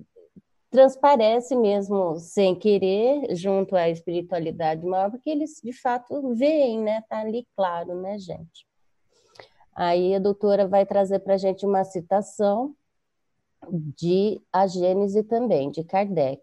[0.70, 7.02] transparece mesmo sem querer junto à espiritualidade maior, porque eles de fato veem, né?
[7.09, 8.66] Tá ali claro, né, gente?
[9.74, 12.74] Aí a doutora vai trazer para a gente uma citação
[13.70, 16.42] de A Gênese também, de Kardec.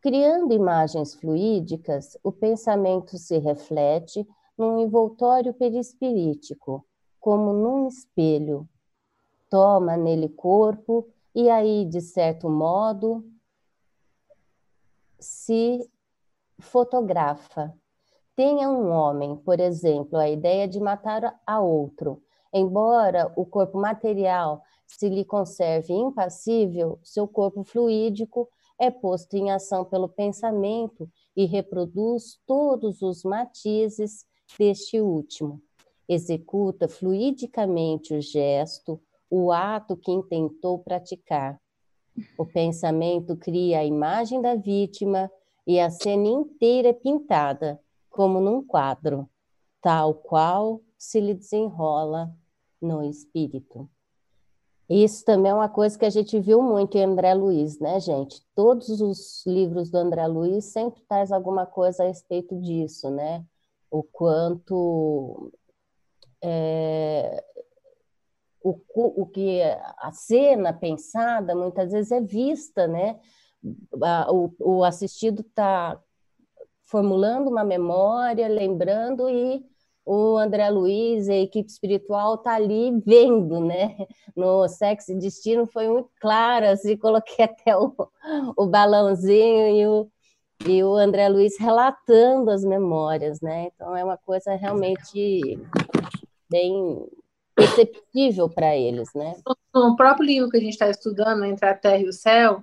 [0.00, 4.26] Criando imagens fluídicas, o pensamento se reflete
[4.58, 6.84] num envoltório perispirítico,
[7.20, 8.68] como num espelho.
[9.48, 13.24] Toma nele corpo e aí, de certo modo,
[15.18, 15.88] se
[16.58, 17.72] fotografa.
[18.34, 22.22] Tenha um homem, por exemplo, a ideia de matar a outro.
[22.52, 29.84] Embora o corpo material se lhe conserve impassível, seu corpo fluídico é posto em ação
[29.84, 34.26] pelo pensamento e reproduz todos os matizes
[34.58, 35.62] deste último.
[36.08, 39.00] Executa fluidicamente o gesto,
[39.34, 41.58] o ato que intentou praticar.
[42.36, 45.32] O pensamento cria a imagem da vítima
[45.66, 49.26] e a cena inteira é pintada, como num quadro,
[49.80, 52.30] tal qual se lhe desenrola
[52.78, 53.88] no espírito.
[54.86, 58.42] Isso também é uma coisa que a gente viu muito em André Luiz, né, gente?
[58.54, 63.42] Todos os livros do André Luiz sempre traz alguma coisa a respeito disso, né?
[63.90, 65.50] O quanto
[66.42, 67.42] é,
[68.62, 69.60] o, o que
[69.98, 73.18] a cena pensada muitas vezes é vista, né?
[74.28, 76.00] O, o assistido está
[76.84, 79.64] formulando uma memória, lembrando e
[80.04, 83.96] o André Luiz e a equipe espiritual tá ali vendo, né?
[84.36, 87.94] No Sexo e Destino foi muito claro, assim, coloquei até o,
[88.56, 90.10] o balãozinho e o,
[90.66, 93.70] e o André Luiz relatando as memórias, né?
[93.74, 95.58] Então é uma coisa realmente
[96.50, 97.06] bem
[97.54, 99.34] perceptível para eles, né?
[99.74, 102.62] No próprio livro que a gente está estudando, Entre a Terra e o Céu,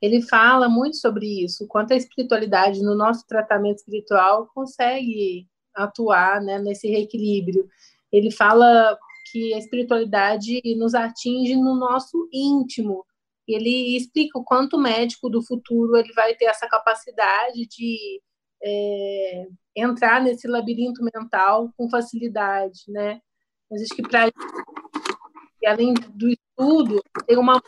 [0.00, 6.58] ele fala muito sobre isso, quanto a espiritualidade no nosso tratamento espiritual consegue atuar né,
[6.58, 7.68] nesse reequilíbrio.
[8.10, 8.98] Ele fala
[9.30, 13.04] que a espiritualidade nos atinge no nosso íntimo.
[13.46, 18.20] Ele explica o quanto o médico do futuro ele vai ter essa capacidade de
[18.62, 23.20] é, entrar nesse labirinto mental com facilidade, né?
[23.70, 24.30] Mas acho que para
[25.62, 27.60] e além do estudo tem uma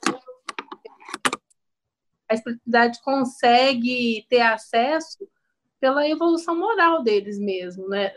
[2.28, 5.18] a espiritualidade consegue ter acesso
[5.78, 8.10] pela evolução moral deles mesmo, né?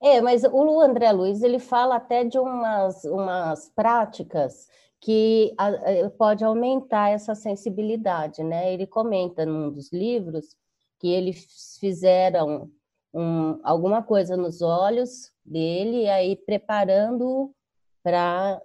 [0.00, 4.68] É, mas o André Luiz ele fala até de umas, umas práticas
[5.00, 5.54] que
[6.18, 8.72] pode aumentar essa sensibilidade, né?
[8.72, 10.56] Ele comenta num dos livros
[10.98, 12.68] que eles fizeram
[13.14, 17.52] um, alguma coisa nos olhos dele, e aí preparando
[18.02, 18.60] para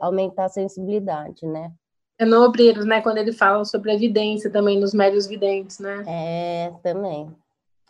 [0.00, 1.72] aumentar a sensibilidade, né?
[2.18, 3.00] É no Obreiros, né?
[3.00, 6.04] Quando ele fala sobre a evidência também nos médios videntes, né?
[6.06, 7.34] É, também,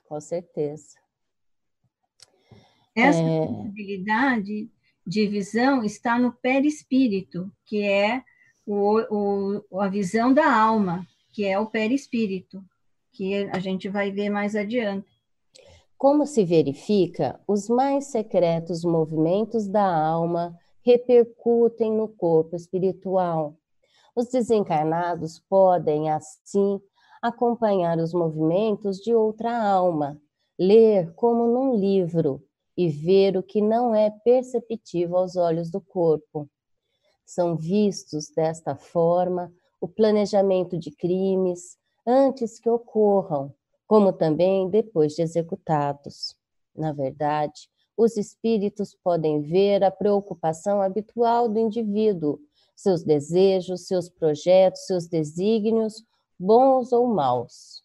[0.09, 0.97] com certeza.
[2.95, 3.47] Essa é...
[3.47, 4.71] possibilidade
[5.07, 8.23] de visão está no perispírito, que é
[8.65, 12.65] o, o, a visão da alma, que é o perispírito,
[13.13, 15.12] que a gente vai ver mais adiante.
[16.03, 23.57] Como se verifica, os mais secretos movimentos da alma repercutem no corpo espiritual,
[24.17, 26.81] os desencarnados podem, assim,
[27.23, 30.21] acompanhar os movimentos de outra alma,
[30.59, 32.43] ler como num livro
[32.77, 36.51] e ver o que não é perceptível aos olhos do corpo.
[37.25, 43.55] São vistos desta forma o planejamento de crimes antes que ocorram,
[43.93, 46.35] como também depois de executados.
[46.75, 52.39] Na verdade, os espíritos podem ver a preocupação habitual do indivíduo
[52.75, 56.03] seus desejos, seus projetos, seus desígnios,
[56.39, 57.85] bons ou maus.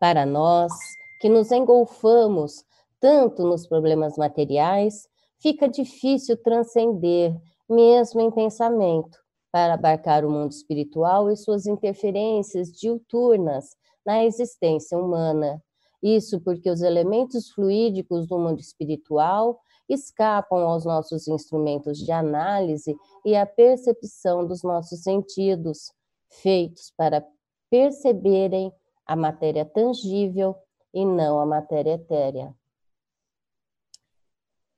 [0.00, 0.72] Para nós,
[1.20, 2.64] que nos engolfamos
[2.98, 5.06] tanto nos problemas materiais,
[5.38, 7.38] fica difícil transcender,
[7.68, 9.18] mesmo em pensamento,
[9.52, 15.62] para abarcar o mundo espiritual e suas interferências diuturnas na existência humana.
[16.02, 23.36] Isso porque os elementos fluídicos do mundo espiritual escapam aos nossos instrumentos de análise e
[23.36, 25.92] à percepção dos nossos sentidos,
[26.28, 27.26] feitos para
[27.70, 28.72] perceberem
[29.06, 30.56] a matéria tangível
[30.92, 32.54] e não a matéria etérea.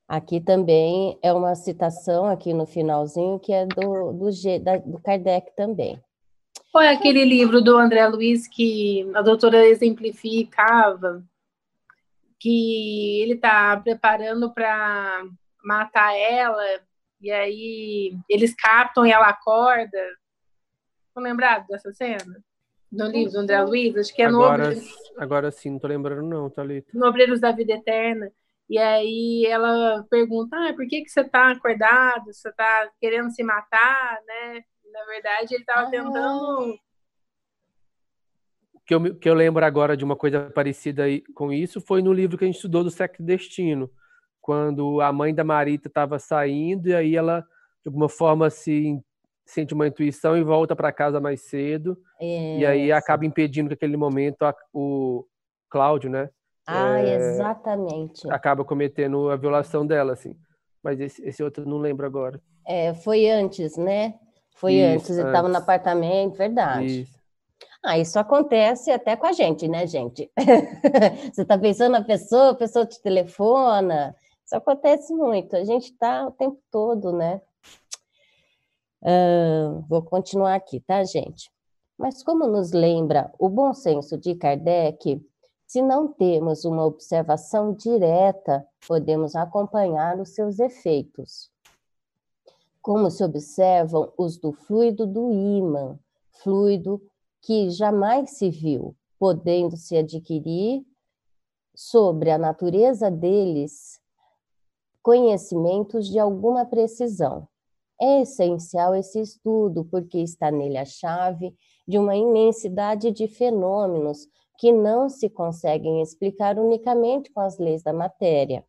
[0.08, 4.30] Aqui também é uma citação, aqui no finalzinho, que é do, do,
[4.86, 6.00] do Kardec também.
[6.76, 11.24] Qual é aquele livro do André Luiz que a doutora exemplificava
[12.38, 15.24] que ele está preparando para
[15.64, 16.62] matar ela
[17.18, 19.98] e aí eles captam e ela acorda?
[21.08, 22.44] Estão lembrados dessa cena?
[22.92, 23.96] No livro do André Luiz?
[23.96, 24.82] Acho que é agora, no
[25.16, 26.90] Agora sim, não tô lembrando não, Thalita.
[26.92, 28.30] No Obreiros da Vida Eterna.
[28.68, 32.26] E aí ela pergunta, ah, por que, que você está acordado?
[32.26, 34.62] Você está querendo se matar, né?
[34.96, 35.90] Na verdade, ele estava ah.
[35.90, 36.78] tentando...
[38.86, 42.38] Que eu, que eu lembro agora de uma coisa parecida com isso foi no livro
[42.38, 43.90] que a gente estudou do Sexo Destino,
[44.40, 47.40] quando a mãe da Marita estava saindo e aí ela,
[47.82, 48.96] de alguma forma, se
[49.44, 51.98] sente uma intuição e volta para casa mais cedo.
[52.20, 55.26] É, e aí acaba impedindo que aquele momento a, o
[55.68, 56.30] Cláudio, né?
[56.64, 58.30] Ah, é, exatamente.
[58.30, 60.36] Acaba cometendo a violação dela, assim.
[60.82, 62.40] Mas esse, esse outro eu não lembro agora.
[62.66, 64.14] É, foi antes, né?
[64.56, 67.02] Foi isso, antes, ele estava no apartamento, verdade.
[67.02, 67.16] Isso.
[67.82, 70.30] Ah, isso acontece até com a gente, né, gente?
[71.32, 74.16] Você está pensando na pessoa, a pessoa te telefona.
[74.44, 75.54] Isso acontece muito.
[75.54, 77.40] A gente está o tempo todo, né?
[79.02, 81.50] Uh, vou continuar aqui, tá, gente?
[81.98, 85.22] Mas como nos lembra o bom senso de Kardec,
[85.66, 91.50] se não temos uma observação direta, podemos acompanhar os seus efeitos.
[92.86, 95.98] Como se observam os do fluido do ímã,
[96.30, 97.02] fluido
[97.42, 100.86] que jamais se viu, podendo se adquirir
[101.74, 104.00] sobre a natureza deles
[105.02, 107.48] conhecimentos de alguma precisão.
[108.00, 111.56] É essencial esse estudo, porque está nele a chave
[111.88, 114.28] de uma imensidade de fenômenos
[114.58, 118.64] que não se conseguem explicar unicamente com as leis da matéria.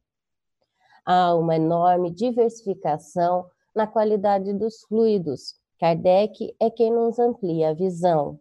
[1.05, 3.45] Há uma enorme diversificação
[3.78, 5.56] na qualidade dos fluidos.
[5.80, 8.40] Kardec é quem nos amplia a visão.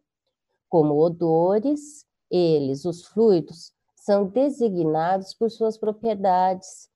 [0.68, 6.89] Como odores, eles, os fluidos, são designados por suas propriedades,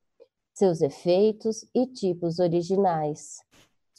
[0.53, 3.39] seus efeitos e tipos originais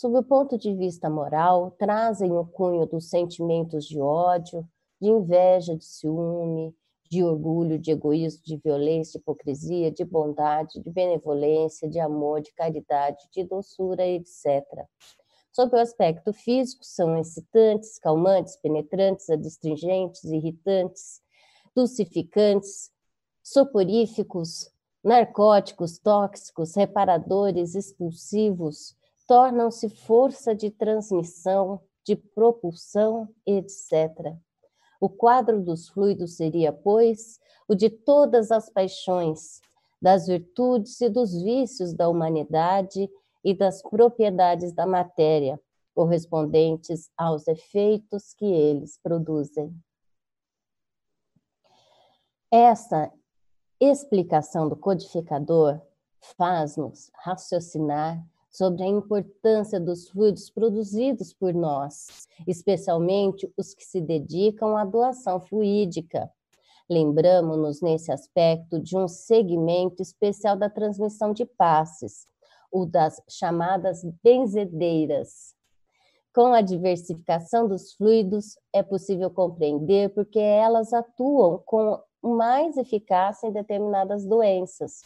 [0.02, 4.68] sob o ponto de vista moral, trazem o cunho dos sentimentos de ódio,
[5.00, 6.76] de inveja, de ciúme,
[7.12, 12.54] de orgulho, de egoísmo, de violência, de hipocrisia, de bondade, de benevolência, de amor, de
[12.54, 14.64] caridade, de doçura, etc.
[15.52, 21.20] Sob o aspecto físico, são excitantes, calmantes, penetrantes, adstringentes, irritantes,
[21.76, 22.90] dulcificantes,
[23.44, 24.72] soporíficos,
[25.04, 28.96] narcóticos, tóxicos, reparadores, expulsivos,
[29.28, 34.34] tornam-se força de transmissão, de propulsão, etc.
[35.02, 39.60] O quadro dos fluidos seria, pois, o de todas as paixões,
[40.00, 43.10] das virtudes e dos vícios da humanidade
[43.44, 45.60] e das propriedades da matéria,
[45.96, 49.76] correspondentes aos efeitos que eles produzem.
[52.52, 53.12] Essa
[53.80, 55.82] explicação do codificador
[56.38, 64.76] faz-nos raciocinar sobre a importância dos fluidos produzidos por nós, especialmente os que se dedicam
[64.76, 66.30] à doação fluídica.
[66.90, 72.28] Lembramos-nos nesse aspecto de um segmento especial da transmissão de passes,
[72.70, 75.56] o das chamadas benzedeiras.
[76.34, 83.52] Com a diversificação dos fluidos, é possível compreender porque elas atuam com mais eficácia em
[83.52, 85.02] determinadas doenças.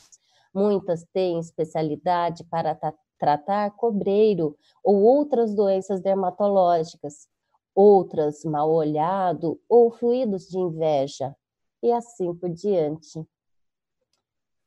[0.54, 2.72] Muitas têm especialidade para
[3.18, 7.28] tratar cobreiro ou outras doenças dermatológicas,
[7.74, 11.36] outras mal olhado ou fluidos de inveja,
[11.84, 13.26] e assim por diante.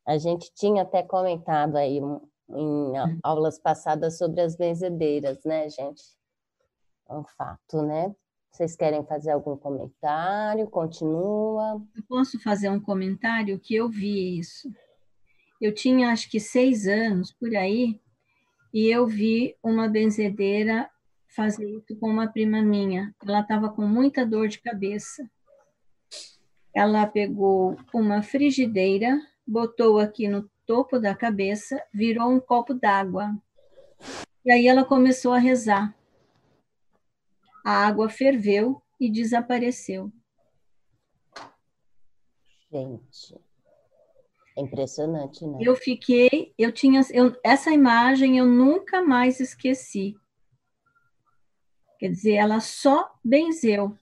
[0.06, 2.00] A gente tinha até comentado aí
[2.50, 2.92] em
[3.22, 6.02] aulas passadas sobre as benzedeiras, né, gente?
[7.08, 8.14] É um fato, né?
[8.50, 10.68] Vocês querem fazer algum comentário?
[10.68, 11.82] Continua.
[11.94, 14.72] Eu posso fazer um comentário que eu vi isso.
[15.60, 18.00] Eu tinha acho que seis anos por aí,
[18.72, 20.88] e eu vi uma benzedeira
[21.28, 23.14] fazer isso com uma prima minha.
[23.24, 25.28] Ela estava com muita dor de cabeça.
[26.74, 33.34] Ela pegou uma frigideira, botou aqui no topo da cabeça, virou um copo d'água.
[34.44, 35.94] E aí ela começou a rezar.
[37.64, 40.12] A água ferveu e desapareceu.
[42.70, 43.40] Gente,
[44.58, 45.58] é impressionante, né?
[45.60, 50.16] Eu fiquei, eu tinha, eu, essa imagem eu nunca mais esqueci.
[51.98, 53.96] Quer dizer, ela só benzeu.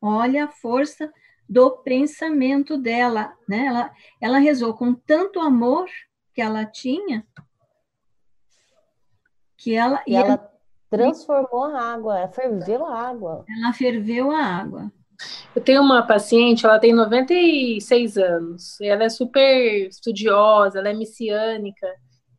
[0.00, 1.12] Olha a força
[1.48, 3.66] do pensamento dela, né?
[3.66, 5.86] Ela, ela rezou com tanto amor
[6.32, 7.26] que ela tinha
[9.56, 10.52] que ela e ela
[10.90, 13.44] transformou a água, ferveu a água.
[13.48, 14.92] Ela ferveu a água.
[15.54, 21.86] Eu tenho uma paciente, ela tem 96 anos, ela é super estudiosa, ela é messiânica,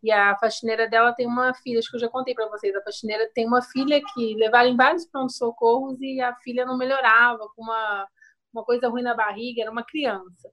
[0.05, 2.81] e a faxineira dela tem uma filha, acho que eu já contei para vocês, a
[2.83, 7.63] faxineira tem uma filha que levaram em vários prontos-socorros e a filha não melhorava, com
[7.63, 8.07] uma,
[8.53, 10.51] uma coisa ruim na barriga, era uma criança.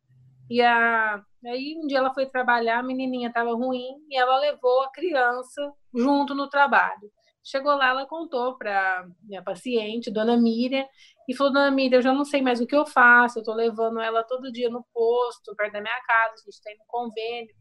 [0.48, 4.84] E a, aí um dia ela foi trabalhar, a menininha estava ruim, e ela levou
[4.84, 7.12] a criança junto no trabalho.
[7.44, 10.86] Chegou lá, ela contou para minha paciente, dona Miriam,
[11.28, 13.54] e falou: Dona Miriam, eu já não sei mais o que eu faço, eu estou
[13.54, 17.54] levando ela todo dia no posto, perto da minha casa, a gente tem um convênio.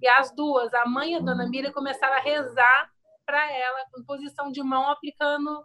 [0.00, 2.90] E as duas, a mãe e a dona Miriam, começaram a rezar
[3.26, 5.64] para ela, com posição de mão, aplicando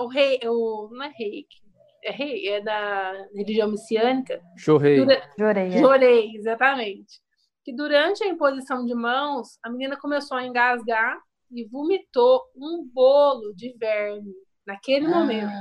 [0.00, 1.62] o rei, o, não é reiki,
[2.04, 4.40] é rei, é da religião messiânica.
[4.56, 4.96] Chorei.
[4.96, 5.78] Dura, Chorei, é.
[5.80, 7.20] Chorei, exatamente.
[7.64, 11.18] Que durante a imposição de mãos, a menina começou a engasgar
[11.50, 14.32] e vomitou um bolo de verme
[14.66, 15.10] naquele ah.
[15.10, 15.52] momento.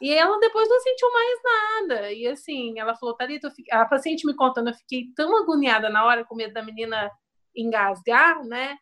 [0.00, 2.12] E ela depois não sentiu mais nada.
[2.12, 6.24] E assim, ela falou, Thalita, a paciente me contando, eu fiquei tão agoniada na hora
[6.24, 7.10] com medo da menina
[7.54, 8.76] engasgar, né?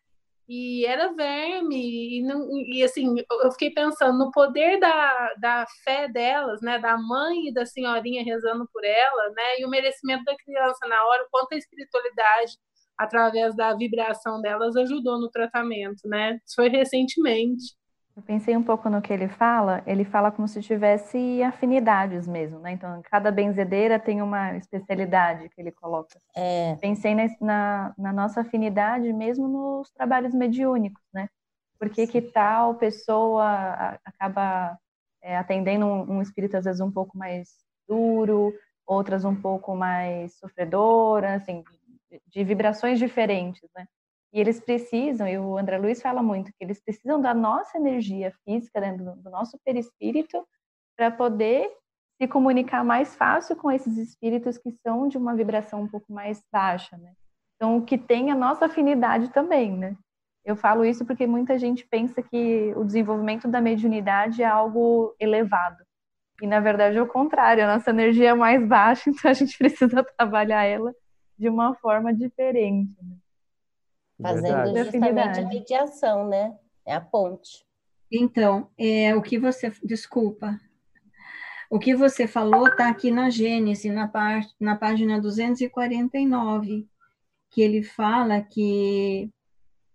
[0.49, 6.07] E era verme, e, não, e assim, eu fiquei pensando no poder da, da fé
[6.07, 6.79] delas, né?
[6.79, 9.59] Da mãe e da senhorinha rezando por ela, né?
[9.59, 12.53] E o merecimento da criança na hora, o quanto a espiritualidade
[12.97, 16.39] através da vibração delas, ajudou no tratamento, né?
[16.45, 17.75] Isso foi recentemente.
[18.17, 22.57] Eu pensei um pouco no que ele fala, ele fala como se tivesse afinidades mesmo,
[22.57, 22.71] né?
[22.71, 26.19] Então, cada benzedeira tem uma especialidade que ele coloca.
[26.35, 26.75] É.
[26.81, 31.29] Pensei na, na, na, nossa afinidade mesmo nos trabalhos mediúnicos, né?
[31.77, 34.75] Por que, que tal pessoa acaba
[35.21, 37.49] é, atendendo um, um espírito, às vezes, um pouco mais
[37.87, 38.51] duro,
[38.83, 41.63] outras um pouco mais sofredora, assim,
[42.27, 43.85] de vibrações diferentes, né?
[44.33, 48.33] E eles precisam, e o André Luiz fala muito, que eles precisam da nossa energia
[48.43, 50.45] física, dentro do, do nosso perispírito,
[50.97, 51.71] para poder
[52.21, 56.43] se comunicar mais fácil com esses espíritos que são de uma vibração um pouco mais
[56.51, 57.13] baixa, né?
[57.55, 59.95] Então, que tem a nossa afinidade também, né?
[60.45, 65.83] Eu falo isso porque muita gente pensa que o desenvolvimento da mediunidade é algo elevado.
[66.41, 69.57] E, na verdade, é o contrário, a nossa energia é mais baixa, então a gente
[69.57, 70.93] precisa trabalhar ela
[71.37, 72.95] de uma forma diferente.
[73.01, 73.17] Né?
[74.21, 74.83] Fazendo Verdade.
[74.83, 76.57] justamente a mediação, né?
[76.85, 77.65] É a ponte.
[78.11, 79.71] Então, é, o que você.
[79.83, 80.59] Desculpa.
[81.69, 86.87] O que você falou está aqui na Gênesis, na, parte, na página 249,
[87.51, 89.29] que ele fala que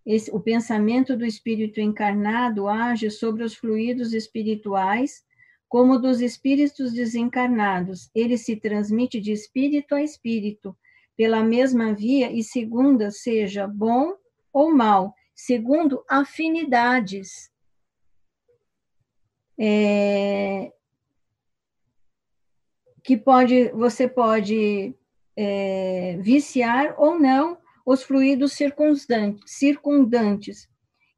[0.05, 5.24] esse, o pensamento do espírito encarnado age sobre os fluidos espirituais
[5.68, 8.11] como dos espíritos desencarnados.
[8.14, 10.76] Ele se transmite de espírito a espírito,
[11.17, 14.15] pela mesma via e segunda seja bom
[14.53, 17.51] ou mal, segundo afinidades.
[19.59, 20.73] É,
[23.05, 24.95] que pode, você pode
[25.37, 28.55] é, viciar ou não os fluidos
[29.47, 30.69] circundantes.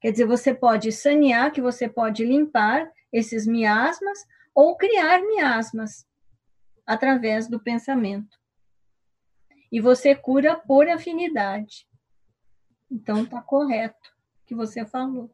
[0.01, 4.19] Quer dizer, você pode sanear, que você pode limpar esses miasmas
[4.55, 6.07] ou criar miasmas
[6.87, 8.44] através do pensamento
[9.75, 11.85] e você cura por afinidade.
[12.89, 14.09] Então, está correto
[14.41, 15.29] o que você falou.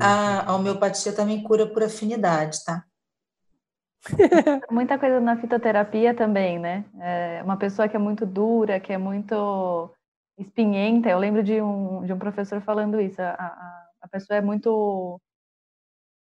[0.00, 2.84] A, a homeopatia também cura por afinidade, tá?
[4.70, 6.84] Muita coisa na fitoterapia também, né?
[7.00, 9.92] É uma pessoa que é muito dura, que é muito
[10.38, 11.08] espinhenta.
[11.08, 13.20] Eu lembro de um, de um professor falando isso.
[13.20, 15.20] A, a, a pessoa é muito.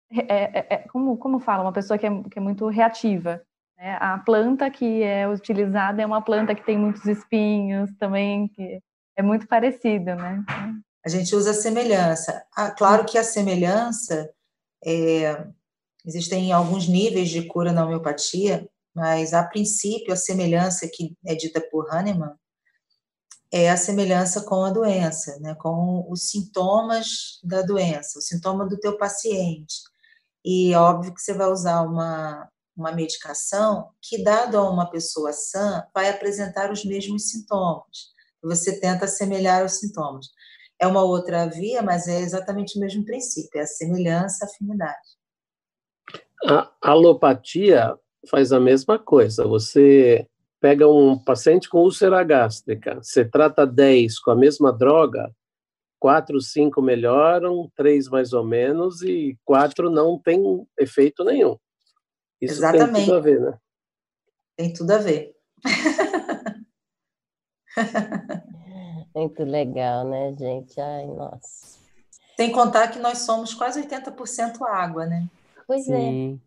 [0.09, 1.63] É, é, é, como, como fala?
[1.63, 3.45] Uma pessoa que é, que é muito reativa.
[3.77, 3.97] Né?
[3.99, 8.79] A planta que é utilizada é uma planta que tem muitos espinhos também, que
[9.15, 10.43] é muito parecido, né?
[11.05, 12.43] A gente usa a semelhança.
[12.55, 14.29] Ah, claro que a semelhança,
[14.83, 15.47] é,
[16.05, 21.61] existem alguns níveis de cura na homeopatia, mas a princípio a semelhança que é dita
[21.61, 22.35] por Hahnemann
[23.51, 25.55] é a semelhança com a doença, né?
[25.55, 29.75] com os sintomas da doença, o sintoma do teu paciente.
[30.43, 35.31] E é óbvio que você vai usar uma, uma medicação que, dado a uma pessoa
[35.31, 38.13] sã, vai apresentar os mesmos sintomas.
[38.43, 40.27] Você tenta assemelhar os sintomas.
[40.79, 45.15] É uma outra via, mas é exatamente o mesmo princípio, é a semelhança, a afinidade.
[46.43, 47.97] A alopatia
[48.29, 49.47] faz a mesma coisa.
[49.47, 50.27] Você
[50.59, 55.31] pega um paciente com úlcera gástrica, você trata 10 com a mesma droga,
[55.99, 60.41] quatro, cinco melhoram, três mais ou menos, e quatro não tem
[60.77, 61.57] efeito nenhum.
[62.41, 62.93] Isso Exatamente.
[62.93, 63.59] tem tudo a ver, né?
[64.57, 65.35] Tem tudo a ver.
[69.15, 70.79] Muito legal, né, gente?
[70.79, 71.79] Ai, nossa.
[72.35, 75.27] Sem contar que nós somos quase 80% água, né?
[75.65, 75.97] Pois é.
[75.97, 76.41] Sim.
[76.41, 76.45] é.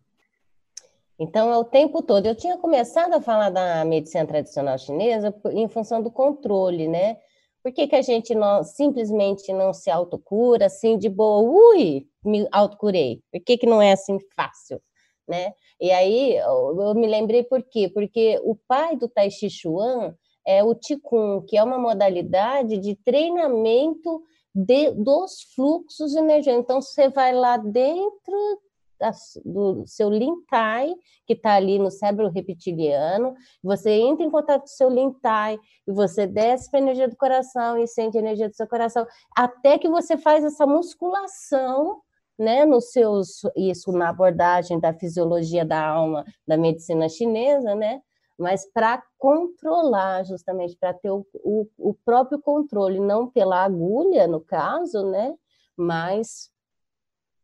[1.21, 2.25] Então, é o tempo todo.
[2.25, 7.17] Eu tinha começado a falar da medicina tradicional chinesa em função do controle, né?
[7.61, 11.41] Por que, que a gente não, simplesmente não se autocura assim de boa?
[11.73, 13.21] Ui, me autocurei.
[13.31, 14.81] Por que, que não é assim fácil?
[15.27, 15.53] Né?
[15.79, 17.89] E aí eu, me lembrei por quê?
[17.93, 20.15] Porque o pai do Tai Chi Chuan
[20.45, 24.23] é o Qigong, que é uma modalidade de treinamento
[24.53, 26.53] de, dos fluxos energia.
[26.53, 28.59] Então, você vai lá dentro
[28.99, 29.11] da,
[29.45, 30.93] do seu lintai,
[31.25, 35.57] que está ali no cérebro reptiliano, você entra em contato com o seu lintai,
[35.87, 39.05] e você desce para a energia do coração e sente a energia do seu coração,
[39.35, 42.01] até que você faz essa musculação
[42.39, 48.01] né, nos seus, isso na abordagem da fisiologia da alma da medicina chinesa, né,
[48.37, 54.39] mas para controlar, justamente para ter o, o, o, próprio controle, não pela agulha, no
[54.39, 55.35] caso, né,
[55.75, 56.49] mas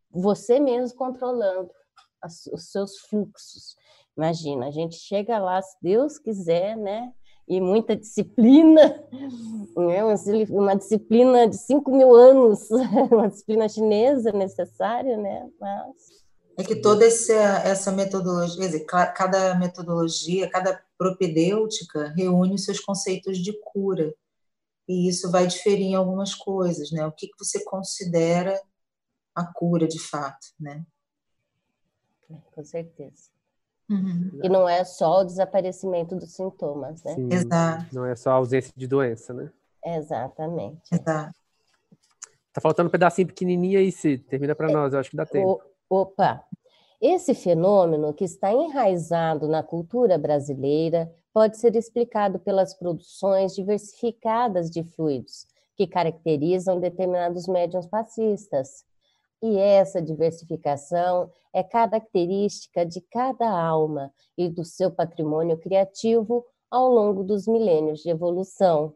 [0.09, 1.69] você mesmo controlando
[2.21, 3.75] as, os seus fluxos.
[4.15, 7.13] Imagina, a gente chega lá, se Deus quiser, né,
[7.47, 9.03] e muita disciplina,
[9.77, 10.03] né?
[10.49, 12.69] uma disciplina de 5 mil anos,
[13.11, 15.49] uma disciplina chinesa necessária, né?
[15.59, 16.25] Mas...
[16.57, 22.79] É que toda essa, essa metodologia, quer dizer, cada metodologia, cada propedêutica reúne os seus
[22.79, 24.13] conceitos de cura.
[24.87, 27.05] E isso vai diferir em algumas coisas, né?
[27.05, 28.57] O que, que você considera
[29.33, 30.85] a cura de fato, né?
[32.29, 33.34] É, com certeza.
[33.89, 34.39] Uhum.
[34.43, 37.15] E não é só o desaparecimento dos sintomas, né?
[37.15, 37.85] Sim, Exato.
[37.93, 39.51] Não é só a ausência de doença, né?
[39.85, 40.81] Exatamente.
[40.91, 41.35] Exato.
[42.51, 45.61] Tá faltando um pedacinho pequenininho aí, se termina para nós, eu acho que dá tempo.
[45.89, 46.43] opa!
[47.01, 54.83] Esse fenômeno que está enraizado na cultura brasileira pode ser explicado pelas produções diversificadas de
[54.83, 58.85] fluidos que caracterizam determinados médiums passistas,
[59.45, 67.23] e essa diversificação é característica de cada alma e do seu patrimônio criativo ao longo
[67.23, 68.93] dos milênios de evolução.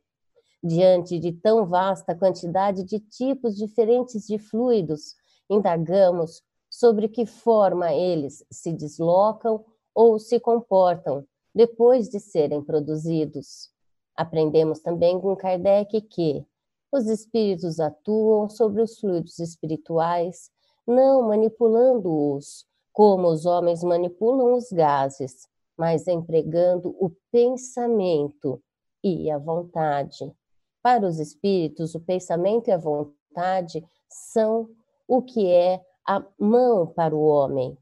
[0.63, 5.15] Diante de tão vasta quantidade de tipos diferentes de fluidos,
[5.49, 13.69] indagamos sobre que forma eles se deslocam ou se comportam depois de serem produzidos.
[14.15, 16.45] Aprendemos também com Kardec que,
[16.91, 20.49] os espíritos atuam sobre os fluidos espirituais,
[20.87, 28.61] não manipulando-os, como os homens manipulam os gases, mas empregando o pensamento
[29.03, 30.33] e a vontade.
[30.81, 34.69] Para os espíritos, o pensamento e a vontade são
[35.07, 37.77] o que é a mão para o homem.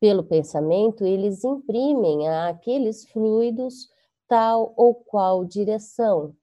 [0.00, 3.88] Pelo pensamento, eles imprimem àqueles fluidos
[4.28, 6.34] tal ou qual direção,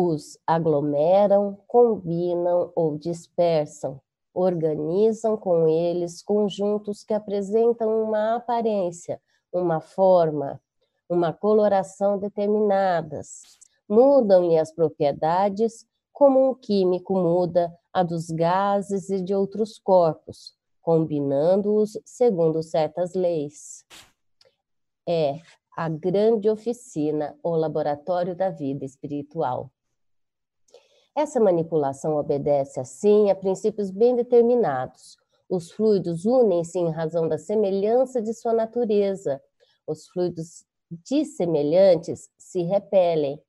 [0.00, 4.00] os aglomeram, combinam ou dispersam,
[4.32, 9.20] organizam com eles conjuntos que apresentam uma aparência,
[9.52, 10.62] uma forma,
[11.08, 19.34] uma coloração determinadas, mudam-lhe as propriedades como um químico muda a dos gases e de
[19.34, 23.84] outros corpos, combinando-os segundo certas leis.
[25.08, 25.40] É
[25.76, 29.72] a grande oficina ou laboratório da vida espiritual.
[31.18, 35.16] Essa manipulação obedece, assim, a princípios bem determinados.
[35.50, 39.42] Os fluidos unem-se em razão da semelhança de sua natureza.
[39.84, 43.42] Os fluidos dissemelhantes se repelem.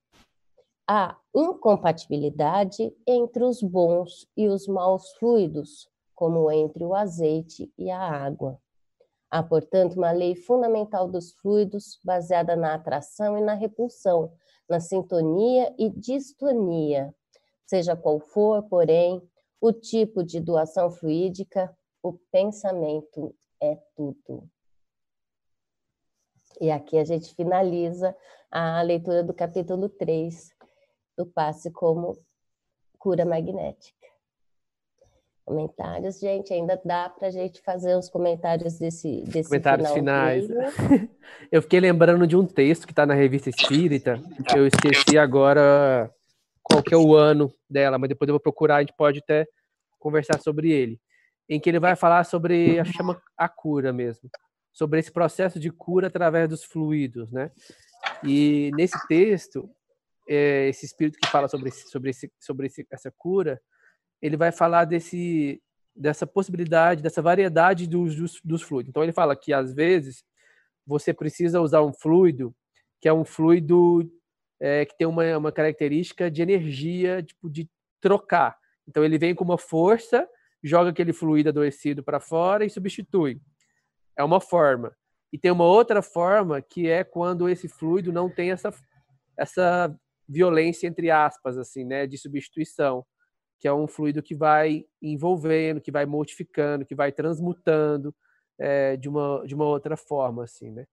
[0.88, 8.02] Há incompatibilidade entre os bons e os maus fluidos, como entre o azeite e a
[8.02, 8.60] água.
[9.30, 14.32] Há, portanto, uma lei fundamental dos fluidos baseada na atração e na repulsão,
[14.68, 17.14] na sintonia e distonia,
[17.70, 19.22] Seja qual for, porém,
[19.62, 24.50] o tipo de doação fluídica, o pensamento é tudo.
[26.60, 28.18] E aqui a gente finaliza
[28.50, 30.50] a leitura do capítulo 3
[31.16, 32.18] do passe como
[32.98, 34.08] cura magnética.
[35.46, 40.48] Comentários, gente, ainda dá para a gente fazer os comentários desse, desse comentários finais.
[41.52, 46.12] Eu fiquei lembrando de um texto que está na revista Espírita, que eu esqueci agora
[46.70, 49.48] qual que é o ano dela, mas depois eu vou procurar, a gente pode até
[49.98, 51.00] conversar sobre ele,
[51.48, 54.30] em que ele vai falar sobre a chama a cura mesmo,
[54.72, 57.52] sobre esse processo de cura através dos fluidos, né?
[58.24, 59.70] E nesse texto,
[60.28, 63.60] é, esse espírito que fala sobre esse, sobre esse, sobre esse, essa cura,
[64.22, 65.62] ele vai falar desse
[65.96, 68.90] dessa possibilidade, dessa variedade dos, dos, dos fluidos.
[68.90, 70.24] Então ele fala que às vezes
[70.86, 72.56] você precisa usar um fluido
[73.02, 74.10] que é um fluido
[74.60, 77.70] é, que tem uma, uma característica de energia, tipo, de
[78.02, 78.58] trocar.
[78.88, 80.28] Então ele vem com uma força
[80.64, 83.42] joga aquele fluido adoecido para fora e substitui.
[84.18, 84.96] É uma forma.
[85.32, 88.74] E tem uma outra forma que é quando esse fluido não tem essa,
[89.38, 89.96] essa
[90.28, 93.06] violência, entre aspas, assim, né, de substituição,
[93.60, 98.14] que é um fluido que vai envolvendo, que vai mortificando, que vai transmutando
[98.58, 100.86] é, de, uma, de uma outra forma, assim, né.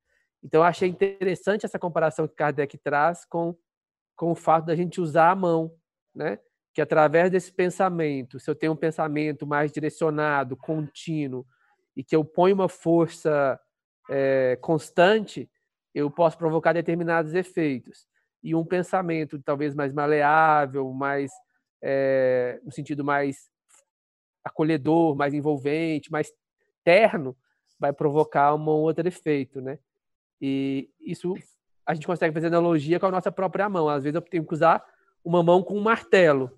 [0.47, 3.57] Então, eu achei interessante essa comparação que Kardec traz com,
[4.15, 5.75] com o fato da gente usar a mão,
[6.15, 6.39] né?
[6.73, 11.45] Que através desse pensamento, se eu tenho um pensamento mais direcionado, contínuo,
[11.97, 13.59] e que eu ponho uma força
[14.09, 15.51] é, constante,
[15.93, 18.07] eu posso provocar determinados efeitos.
[18.41, 21.33] E um pensamento talvez mais maleável, mais
[21.83, 23.51] é, no sentido mais
[24.45, 26.33] acolhedor, mais envolvente, mais
[26.85, 27.37] terno,
[27.81, 29.81] vai provocar um outro efeito, né?
[30.41, 31.35] E isso
[31.87, 33.89] a gente consegue fazer analogia com a nossa própria mão.
[33.89, 34.85] Às vezes eu tenho que usar
[35.25, 36.51] uma mão com um martelo,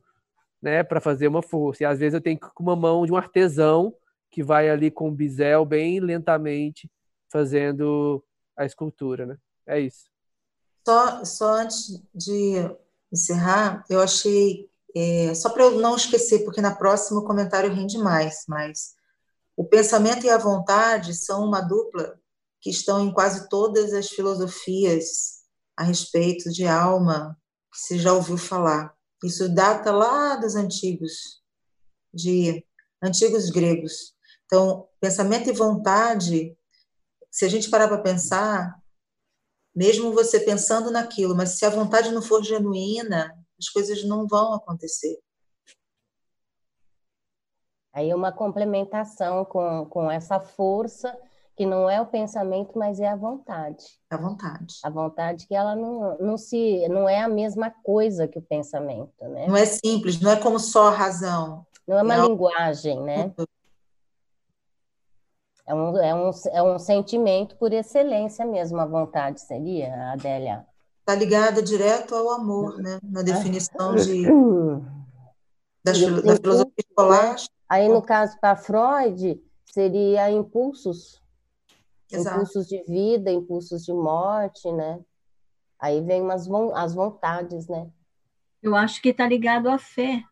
[0.60, 1.82] né, para fazer uma força.
[1.82, 3.94] E às vezes eu tenho que com uma mão de um artesão
[4.30, 6.90] que vai ali com o bisel bem lentamente
[7.30, 8.24] fazendo
[8.56, 9.36] a escultura, né?
[9.66, 10.10] É isso.
[10.86, 12.54] Só, só antes de
[13.12, 17.98] encerrar, eu achei, é, só para eu não esquecer, porque na próxima o comentário rende
[17.98, 18.94] mais, mas
[19.56, 22.18] o pensamento e a vontade são uma dupla
[22.60, 25.38] que estão em quase todas as filosofias
[25.76, 27.38] a respeito de alma
[27.72, 28.94] que se já ouviu falar.
[29.22, 31.42] Isso data lá dos antigos,
[32.12, 32.64] de
[33.02, 34.14] antigos gregos.
[34.46, 36.56] Então, pensamento e vontade
[37.30, 38.82] se a gente parar para pensar,
[39.74, 44.54] mesmo você pensando naquilo, mas se a vontade não for genuína, as coisas não vão
[44.54, 45.20] acontecer.
[47.92, 51.16] Aí uma complementação com, com essa força
[51.58, 53.84] que não é o pensamento, mas é a vontade.
[54.08, 54.76] A vontade.
[54.84, 59.12] A vontade que ela não, não se não é a mesma coisa que o pensamento,
[59.22, 59.48] né?
[59.48, 61.66] Não é simples, não é como só a razão.
[61.84, 63.34] Não é uma é linguagem, né?
[65.66, 70.64] É um, é, um, é um sentimento por excelência mesmo, a vontade seria, Adélia?
[71.00, 73.00] Está ligada direto ao amor, né?
[73.02, 74.26] Na definição de,
[75.82, 77.52] da, da filosofia escolástica.
[77.68, 79.42] Aí, no caso, para Freud,
[79.72, 81.20] seria impulsos.
[82.10, 82.36] Exato.
[82.36, 85.00] Impulsos de vida, impulsos de morte, né?
[85.78, 87.90] Aí vem umas, as vontades, né?
[88.62, 90.24] Eu acho que está ligado à fé,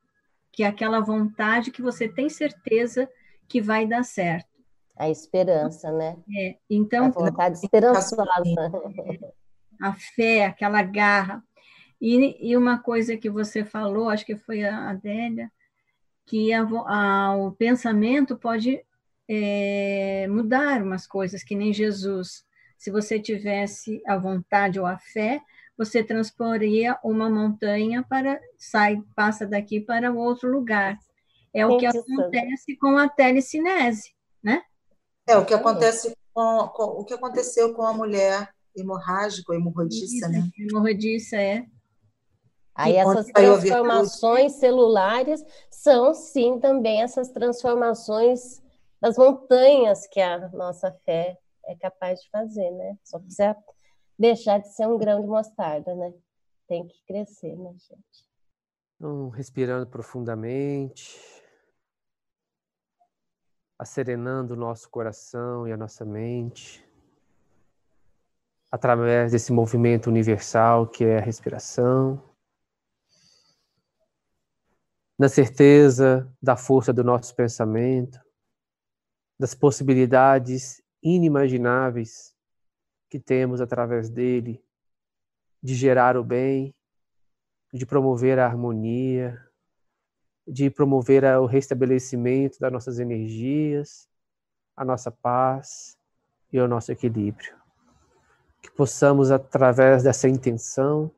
[0.51, 3.09] que é aquela vontade que você tem certeza
[3.47, 4.49] que vai dar certo.
[4.97, 6.17] A esperança, né?
[6.37, 7.07] É, então.
[7.07, 8.25] A vontade esperançosa.
[9.81, 11.45] A fé, aquela garra.
[12.01, 15.53] E, e uma coisa que você falou, acho que foi a Adélia,
[16.27, 18.83] que a, a, o pensamento pode
[19.29, 22.45] é, mudar umas coisas, que nem Jesus.
[22.79, 25.41] Se você tivesse a vontade ou a fé,
[25.77, 30.99] você transporia uma montanha para sai passa daqui para outro lugar.
[31.53, 34.63] É o que acontece com a telecinese, né?
[35.27, 40.49] É o que acontece com, com, o que aconteceu com a mulher hemorrágica, hemorroidiça, né?
[40.59, 41.65] Hemorroidiça é.
[42.75, 48.61] Aí essas transformações celulares são sim também essas transformações
[49.01, 52.97] das montanhas que a nossa fé é capaz de fazer, né?
[53.05, 53.57] Só precisa
[54.19, 56.13] deixar de ser um grão de mostarda, né?
[56.67, 58.27] Tem que crescer, né, gente?
[58.97, 61.37] Então, respirando profundamente
[63.79, 66.85] acerenando o nosso coração e a nossa mente,
[68.71, 72.23] através desse movimento universal que é a respiração,
[75.19, 78.21] na certeza da força do nosso pensamento,
[79.39, 82.35] das possibilidades inimagináveis
[83.09, 84.63] que temos através dele
[85.63, 86.75] de gerar o bem,
[87.73, 89.41] de promover a harmonia,
[90.47, 94.09] de promover o restabelecimento das nossas energias,
[94.77, 95.97] a nossa paz
[96.53, 97.55] e o nosso equilíbrio.
[98.63, 101.11] Que possamos, através dessa intenção,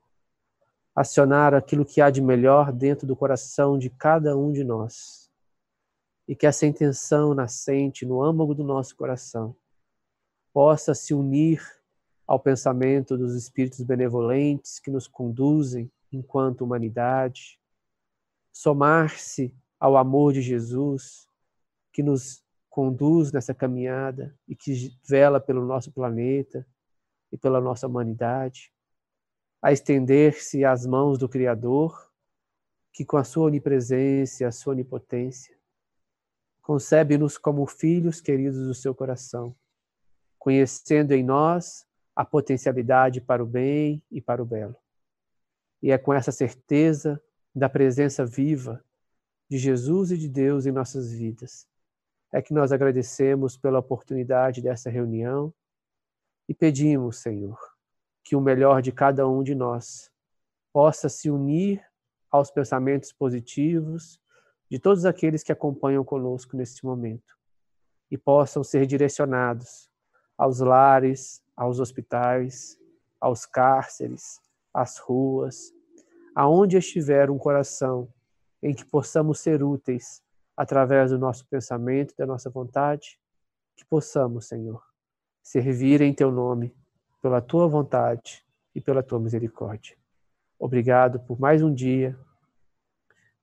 [0.95, 5.28] acionar aquilo que há de melhor dentro do coração de cada um de nós.
[6.29, 9.57] E que essa intenção nascente no âmago do nosso coração
[10.53, 11.63] possa se unir
[12.27, 17.59] ao pensamento dos espíritos benevolentes que nos conduzem enquanto humanidade,
[18.53, 21.27] somar-se ao amor de Jesus
[21.93, 26.67] que nos conduz nessa caminhada e que vela pelo nosso planeta
[27.33, 28.73] e pela nossa humanidade,
[29.61, 32.13] a estender-se às mãos do Criador,
[32.93, 35.58] que com a sua onipresença, a sua onipotência,
[36.69, 39.57] concebe-nos como filhos queridos do seu coração,
[40.39, 44.77] conhecendo em nós a potencialidade para o bem e para o belo.
[45.83, 47.19] E é com essa certeza
[47.55, 48.85] da presença viva
[49.49, 51.67] de Jesus e de Deus em nossas vidas.
[52.31, 55.55] É que nós agradecemos pela oportunidade dessa reunião
[56.47, 57.59] e pedimos, Senhor,
[58.23, 60.13] que o melhor de cada um de nós
[60.71, 61.83] possa se unir
[62.31, 64.21] aos pensamentos positivos
[64.71, 67.37] de todos aqueles que acompanham conosco neste momento
[68.11, 69.91] e possam ser direcionados
[70.37, 72.79] aos lares, aos hospitais,
[73.21, 74.41] aos cárceres,
[74.73, 75.73] às ruas,
[76.35, 78.09] aonde estiver um coração
[78.63, 80.23] em que possamos ser úteis
[80.57, 83.19] através do nosso pensamento, da nossa vontade,
[83.77, 84.83] que possamos, Senhor,
[85.43, 86.75] servir em teu nome,
[87.23, 88.45] pela tua vontade
[88.75, 89.97] e pela tua misericórdia.
[90.59, 92.19] Obrigado por mais um dia.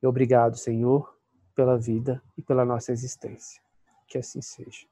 [0.02, 1.15] E obrigado, Senhor,
[1.56, 3.62] pela vida e pela nossa existência.
[4.08, 4.86] Que assim seja.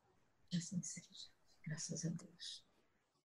[0.50, 1.30] Que assim seja.
[1.66, 2.64] Graças a Deus.